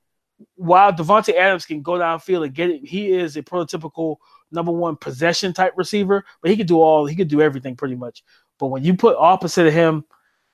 [0.56, 4.16] while Davante Adams can go downfield and get it, he is a prototypical
[4.50, 7.96] number one possession type receiver, but he could do all he could do everything pretty
[7.96, 8.22] much.
[8.58, 10.04] But when you put opposite of him,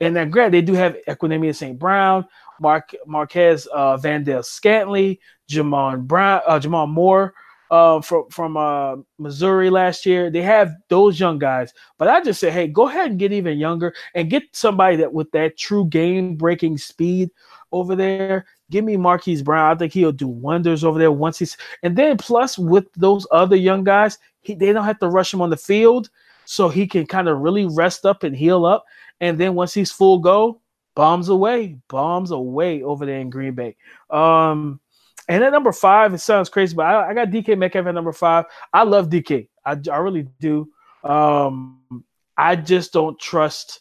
[0.00, 1.78] and then grant they do have Equanimeous St.
[1.78, 2.26] Brown,
[2.60, 5.18] Mark Marquez uh, Valdes-Scantling,
[5.50, 7.34] Jamon Brown, uh, Jamal Moore
[7.72, 10.30] uh, from from uh, Missouri last year.
[10.30, 13.58] They have those young guys, but I just say, hey, go ahead and get even
[13.58, 17.30] younger and get somebody that with that true game breaking speed
[17.72, 18.46] over there.
[18.72, 19.70] Give me Marquise Brown.
[19.70, 23.54] I think he'll do wonders over there once he's and then plus with those other
[23.54, 26.08] young guys, he, they don't have to rush him on the field,
[26.46, 28.86] so he can kind of really rest up and heal up.
[29.20, 30.62] And then once he's full go,
[30.94, 33.76] bombs away, bombs away over there in Green Bay.
[34.08, 34.80] Um,
[35.28, 38.12] and at number five, it sounds crazy, but I, I got DK Metcalf at number
[38.12, 38.46] five.
[38.72, 39.48] I love DK.
[39.66, 40.68] I, I really do.
[41.04, 42.04] Um,
[42.38, 43.80] I just don't trust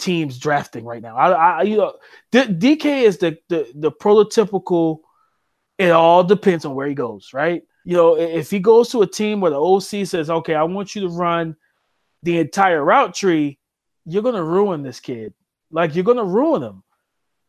[0.00, 1.16] teams drafting right now.
[1.16, 1.94] I, I you know,
[2.32, 5.00] D- DK is the, the the prototypical.
[5.78, 7.62] It all depends on where he goes, right?
[7.84, 10.94] You know, if he goes to a team where the OC says, "Okay, I want
[10.94, 11.56] you to run
[12.22, 13.58] the entire route tree,"
[14.04, 15.32] you're gonna ruin this kid.
[15.70, 16.82] Like you're gonna ruin him.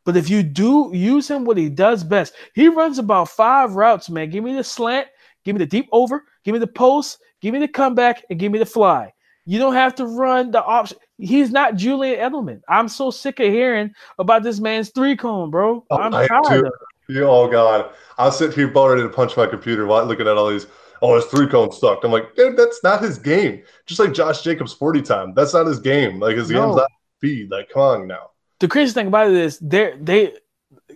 [0.03, 4.09] But if you do use him what he does best, he runs about five routes,
[4.09, 4.29] man.
[4.29, 5.07] Give me the slant,
[5.45, 8.51] give me the deep over, give me the post, give me the comeback, and give
[8.51, 9.13] me the fly.
[9.45, 10.97] You don't have to run the option.
[11.17, 12.61] He's not Julian Edelman.
[12.69, 15.85] I'm so sick of hearing about this man's three cone, bro.
[15.89, 16.71] Oh, I'm tired of
[17.09, 17.23] it.
[17.23, 20.37] Oh God, I was sitting here about ready to punch my computer while looking at
[20.37, 20.67] all these.
[21.01, 22.05] Oh, his three cone sucked.
[22.05, 23.63] I'm like, dude, that's not his game.
[23.87, 25.33] Just like Josh Jacobs' 40 time.
[25.33, 26.19] That's not his game.
[26.19, 26.65] Like his no.
[26.65, 27.49] game's not speed.
[27.49, 28.29] Like, come on now.
[28.59, 30.33] The crazy thing about it is there they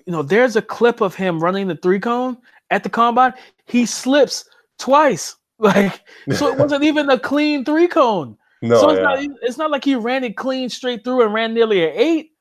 [0.05, 2.37] you know, there's a clip of him running the three cone
[2.69, 3.33] at the combine.
[3.65, 5.35] He slips twice.
[5.59, 6.01] Like,
[6.33, 8.37] so it wasn't even a clean three cone.
[8.61, 9.03] No, so it's, yeah.
[9.03, 12.31] not, it's not like he ran it clean straight through and ran nearly an eight.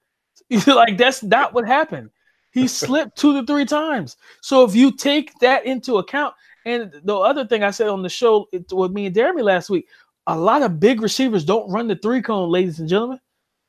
[0.67, 2.11] like that's not what happened.
[2.53, 4.17] He slipped two to three times.
[4.41, 6.35] So if you take that into account,
[6.65, 9.89] And the other thing I said on the show with me and Jeremy last week,
[10.27, 13.21] a lot of big receivers don't run the three cone, ladies and gentlemen,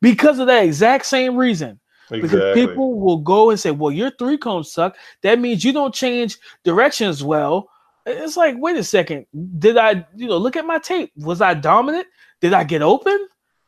[0.02, 1.80] because of that exact same reason.
[2.12, 2.22] Exactly.
[2.22, 5.94] Because people will go and say, "Well, your three cones suck." That means you don't
[5.94, 7.70] change directions well.
[8.06, 9.26] It's like, wait a second,
[9.58, 11.12] did I, you know, look at my tape?
[11.18, 12.08] Was I dominant?
[12.40, 13.28] Did I get open?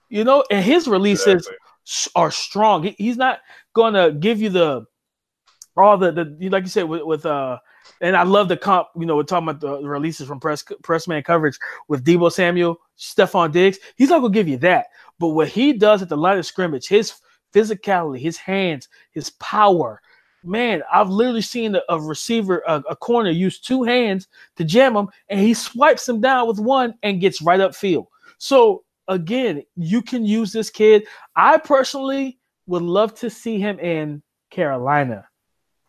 [0.09, 2.11] You know, and his releases exactly.
[2.15, 2.83] are strong.
[2.83, 3.39] He, he's not
[3.73, 4.85] gonna give you the
[5.75, 7.57] all the the like you said with, with uh
[8.01, 11.07] and I love the comp, you know, we're talking about the releases from press press
[11.07, 11.57] man coverage
[11.87, 13.79] with Deebo Samuel, Stefon Diggs.
[13.95, 14.87] He's not gonna give you that.
[15.19, 17.13] But what he does at the line of scrimmage, his
[17.53, 20.01] physicality, his hands, his power.
[20.47, 24.95] Man, I've literally seen a, a receiver, a, a, corner use two hands to jam
[24.95, 28.07] him, and he swipes him down with one and gets right up field.
[28.37, 31.05] So again, you can use this kid.
[31.35, 35.27] I personally would love to see him in Carolina.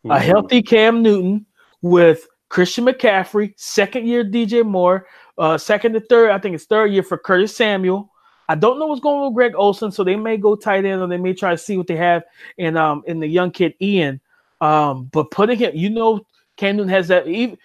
[0.04, 0.10] Mm-hmm.
[0.10, 1.46] A healthy Cam Newton
[1.82, 5.06] with Christian McCaffrey, second year DJ Moore,
[5.36, 8.10] uh, second to third, I think it's third year for Curtis Samuel.
[8.48, 11.02] I don't know what's going on with Greg Olsen, so they may go tight end
[11.02, 12.24] or they may try to see what they have
[12.56, 14.20] in um in the young kid Ian.
[14.60, 17.56] Um, but putting him, you know, Cam Newton has that even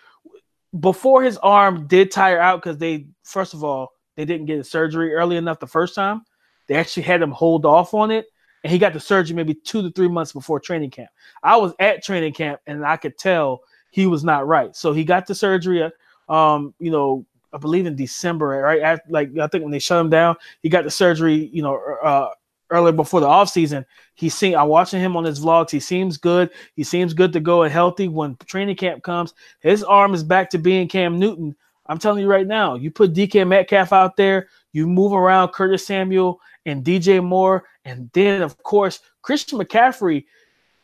[0.79, 4.63] before his arm did tire out because they first of all they didn't get a
[4.63, 6.23] surgery early enough the first time.
[6.67, 8.27] They actually had him hold off on it,
[8.63, 11.09] and he got the surgery maybe two to three months before training camp.
[11.41, 14.75] I was at training camp and I could tell he was not right.
[14.75, 15.89] So he got the surgery.
[16.29, 18.99] Um, you know, I believe in December, right?
[19.09, 21.49] Like I think when they shut him down, he got the surgery.
[21.53, 22.29] You know, uh,
[22.73, 23.85] earlier before the offseason.
[24.15, 25.69] He seen I'm watching him on his vlogs.
[25.69, 26.49] He seems good.
[26.75, 28.07] He seems good to go and healthy.
[28.07, 31.55] When training camp comes, his arm is back to being Cam Newton.
[31.85, 35.85] I'm telling you right now, you put DK Metcalf out there, you move around Curtis
[35.85, 40.25] Samuel and DJ Moore, and then of course Christian McCaffrey.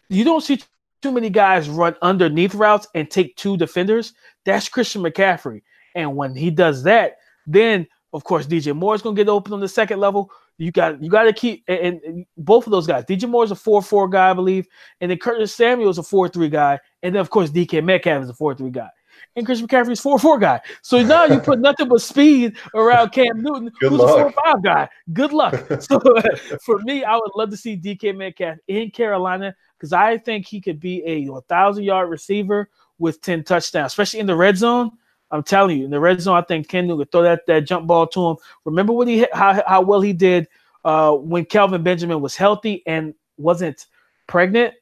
[0.10, 0.62] You don't see
[1.02, 4.14] too many guys run underneath routes and take two defenders.
[4.46, 5.62] That's Christian McCaffrey.
[5.96, 7.18] And when he does that,
[7.48, 10.32] then of course DJ Moore is going to get open on the second level.
[10.60, 13.06] You got you got to keep and, and, both of those guys.
[13.06, 14.68] DJ Moore is a four four guy, I believe,
[15.00, 18.24] and then Curtis Samuel is a four three guy, and then of course DK Metcalf
[18.24, 18.90] is a four three guy,
[19.38, 20.60] and Christian McCaffrey is four four guy.
[20.82, 24.10] So now you put nothing but speed around Cam Newton, Good who's luck.
[24.10, 24.90] a four five guy.
[25.14, 25.66] Good luck.
[25.82, 25.98] So
[26.66, 30.60] for me, I would love to see DK Metcalf in Carolina because I think he
[30.60, 34.92] could be a, a thousand yard receiver with ten touchdowns, especially in the red zone.
[35.32, 37.62] I'm telling you, in the red zone, I think Cam Newton could throw that, that
[37.62, 38.38] jump ball to him.
[38.66, 40.48] Remember what he how, how well he did
[40.84, 43.86] uh, when Kelvin Benjamin was healthy and wasn't
[44.28, 44.74] pregnant.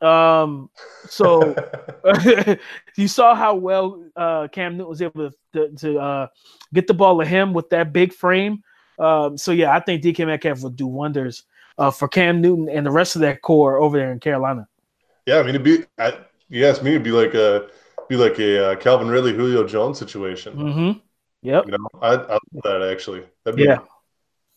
[0.00, 0.70] Um,
[1.06, 1.54] so
[2.96, 6.26] you saw how well uh, Cam Newton was able to, to, uh,
[6.74, 8.62] get the ball to him with that big frame.
[8.98, 11.44] Um, so yeah, I think DK Metcalf will do wonders
[11.78, 14.66] uh, for Cam Newton and the rest of that corps over there in Carolina.
[15.26, 17.68] Yeah, I mean, it'd be, I, you asked me, it'd be like a
[18.12, 20.54] be like a uh, Calvin Ridley, Julio Jones situation.
[20.54, 20.98] Mm-hmm.
[21.42, 21.66] Yep.
[21.66, 23.24] You know, I, I love that actually.
[23.44, 23.78] That'd be yeah.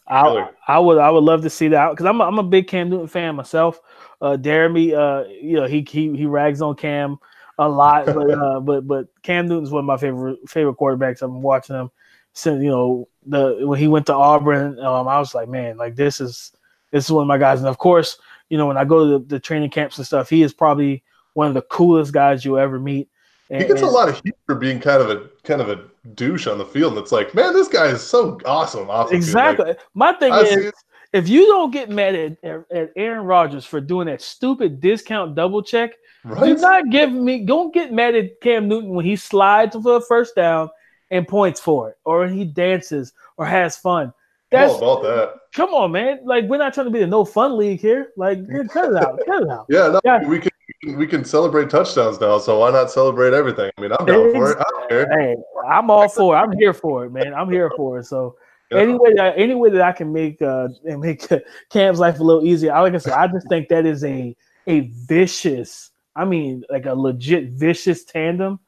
[0.08, 2.68] I, I would I would love to see that because I'm a, I'm a big
[2.68, 3.80] Cam Newton fan myself.
[4.22, 7.18] Uh, Jeremy, uh, you know he he he rags on Cam
[7.58, 11.24] a lot, but uh, but but Cam Newton's one of my favorite favorite quarterbacks.
[11.24, 11.90] I've been watching him
[12.34, 14.80] since you know the when he went to Auburn.
[14.80, 16.52] Um, I was like, man, like this is
[16.92, 19.18] this is one of my guys, and of course, you know when I go to
[19.18, 21.04] the, the training camps and stuff, he is probably
[21.34, 23.10] one of the coolest guys you'll ever meet.
[23.50, 25.84] And, he gets a lot of heat for being kind of a kind of a
[26.16, 26.94] douche on the field.
[26.94, 28.90] And it's like, man, this guy is so awesome.
[28.90, 29.68] Off exactly.
[29.68, 30.74] Like, My thing I is,
[31.14, 35.62] if you don't get mad at, at Aaron Rodgers for doing that stupid discount double
[35.62, 35.92] check,
[36.24, 36.56] right?
[36.56, 37.46] do not give me.
[37.46, 40.70] Don't get mad at Cam Newton when he slides for the first down
[41.12, 44.12] and points for it, or he dances or has fun.
[44.52, 45.34] That's about that.
[45.54, 46.20] Come on, man.
[46.24, 48.12] Like we're not trying to be the no fun league here.
[48.18, 48.40] Like
[48.70, 49.20] cut it out.
[49.26, 49.66] Cut it out.
[49.70, 50.28] Yeah, no, yeah.
[50.28, 50.52] we can
[50.96, 53.72] we can celebrate touchdowns now, so why not celebrate everything?
[53.78, 54.58] I mean, I'm down for it.
[54.60, 55.12] I don't.
[55.12, 55.36] Hey,
[55.70, 56.40] I'm all for it.
[56.40, 57.34] I'm here for it, man.
[57.34, 58.06] I'm here for it.
[58.06, 58.36] So
[58.72, 58.80] yeah.
[58.80, 61.28] any way that any way that I can make uh make
[61.70, 62.72] Cam's life a little easier.
[62.72, 64.36] Like I said, I just think that is a
[64.68, 68.60] a vicious, I mean, like a legit vicious tandem.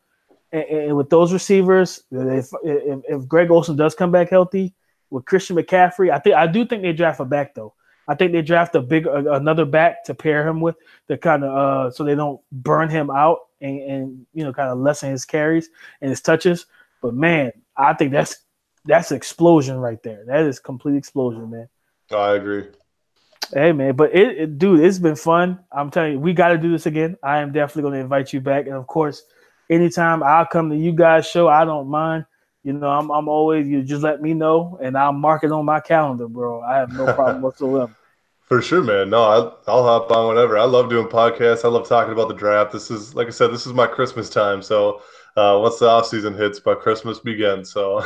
[0.51, 4.73] And, and with those receivers, if, if, if Greg Olsen does come back healthy
[5.09, 7.73] with Christian McCaffrey, I think I do think they draft a back though.
[8.07, 10.75] I think they draft a big uh, another back to pair him with
[11.07, 14.69] to kind of uh so they don't burn him out and, and you know kind
[14.69, 15.69] of lessen his carries
[16.01, 16.65] and his touches.
[17.01, 18.37] But man, I think that's
[18.85, 20.23] that's explosion right there.
[20.25, 21.69] That is complete explosion, man.
[22.11, 22.65] I agree.
[23.53, 25.59] Hey man, but it, it dude, it's been fun.
[25.71, 27.17] I'm telling you, we got to do this again.
[27.23, 29.23] I am definitely going to invite you back, and of course,
[29.69, 32.25] anytime I'll come to you guys' show, I don't mind.
[32.67, 35.63] You know, I'm I'm always you just let me know and I'll mark it on
[35.63, 36.61] my calendar, bro.
[36.61, 37.95] I have no problem whatsoever.
[38.41, 39.09] For sure, man.
[39.09, 39.37] No, I,
[39.71, 40.57] will hop on whenever.
[40.57, 41.63] I love doing podcasts.
[41.63, 42.73] I love talking about the draft.
[42.73, 44.61] This is, like I said, this is my Christmas time.
[44.61, 45.01] So
[45.37, 47.71] uh, once the off season hits, but Christmas begins.
[47.71, 48.01] So,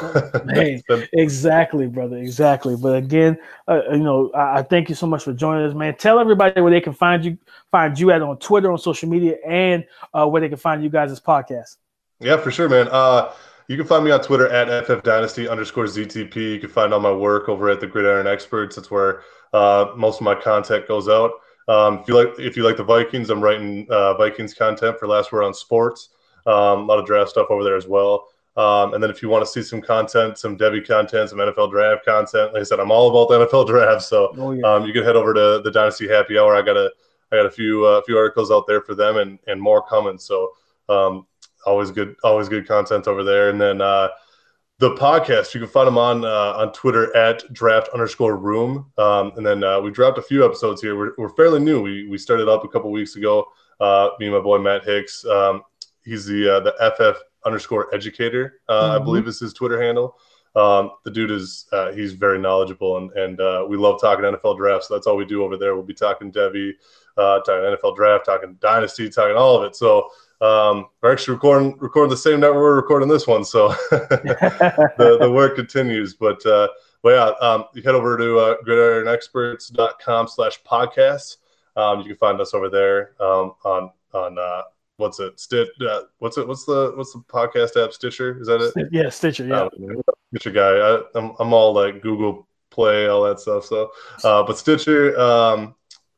[0.50, 0.84] hey,
[1.14, 2.76] exactly, brother, exactly.
[2.76, 5.96] But again, uh, you know, I, I, thank you so much for joining us, man.
[5.96, 7.40] Tell everybody where they can find you,
[7.72, 10.90] find you at on Twitter, on social media, and uh, where they can find you
[10.92, 11.78] guys' podcast.
[12.20, 12.88] Yeah, for sure, man.
[12.92, 13.32] Uh,
[13.72, 16.36] you can find me on Twitter at FF Dynasty underscore ZTP.
[16.36, 18.76] You can find all my work over at the Gridiron Experts.
[18.76, 19.22] That's where
[19.54, 21.32] uh, most of my content goes out.
[21.70, 25.08] Um, if you like, if you like the Vikings, I'm writing uh, Vikings content for
[25.08, 26.10] Last Word on Sports.
[26.46, 28.28] Um, a lot of draft stuff over there as well.
[28.58, 31.72] Um, and then if you want to see some content, some Devy content, some NFL
[31.72, 34.02] draft content, like I said, I'm all about the NFL draft.
[34.02, 34.64] So oh, yeah.
[34.64, 36.58] um, you can head over to the Dynasty Happy Hour.
[36.58, 36.92] I got a
[37.32, 40.18] I got a few uh, few articles out there for them and and more coming.
[40.18, 40.52] So
[40.90, 41.26] um,
[41.66, 43.50] always good always good content over there.
[43.50, 44.10] And then uh,
[44.80, 48.92] the podcast you can find them on uh, on Twitter at draft underscore room.
[48.98, 50.98] Um, and then uh, we dropped a few episodes here.
[50.98, 51.82] We're, we're fairly new.
[51.82, 53.48] We we started up a couple weeks ago.
[53.80, 55.26] Uh, me and my boy Matt Hicks.
[55.26, 55.64] Um,
[56.04, 59.02] he's the uh, the FF underscore educator, uh, mm-hmm.
[59.02, 60.18] I believe is his Twitter handle.
[60.56, 64.58] Um, the dude is uh, he's very knowledgeable and and uh, we love talking NFL
[64.58, 64.88] drafts.
[64.90, 65.76] So that's all we do over there.
[65.76, 66.72] We'll be talking Devy,
[67.18, 69.76] uh, talking NFL draft, talking dynasty, talking all of it.
[69.76, 70.10] So
[70.42, 73.46] um, we're actually recording recording the same night we're recording this one.
[73.46, 76.16] So the the work continues.
[76.16, 76.68] But uh,
[77.04, 81.38] but yeah, um, you head over to uh, gridironexperts.com slash podcasts.
[81.76, 84.64] Um, you can find us over there um, on on uh,
[84.98, 85.40] what's it?
[85.40, 85.70] Stitch.
[85.80, 86.48] Uh, what's it?
[86.48, 87.94] What's the what's the podcast app?
[87.94, 88.40] Stitcher.
[88.42, 88.90] Is that it?
[88.92, 89.46] Yeah, Stitcher.
[89.46, 89.64] Yeah.
[89.64, 89.70] Uh,
[90.30, 90.70] Stitcher guy.
[90.70, 93.66] I, am I'm, I'm all like Google Play, all that stuff.
[93.66, 93.92] So,
[94.24, 95.76] uh, but Stitcher, um,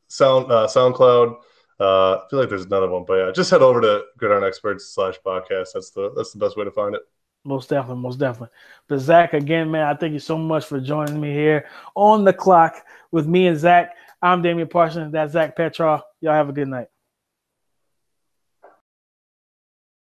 [0.07, 1.37] Sound, uh, SoundCloud.
[1.83, 4.85] Uh, I feel like there's another one, but yeah, just head over to Gridiron Experts
[4.85, 5.73] slash podcast.
[5.73, 7.01] That's the that's the best way to find it.
[7.43, 8.55] Most definitely, most definitely.
[8.87, 12.31] But Zack, again, man, I thank you so much for joining me here on the
[12.31, 12.75] clock
[13.11, 13.97] with me and Zack.
[14.21, 15.11] I'm Damian Parsons.
[15.11, 16.01] That's Zack Patraw.
[16.21, 16.87] Y'all have a good night.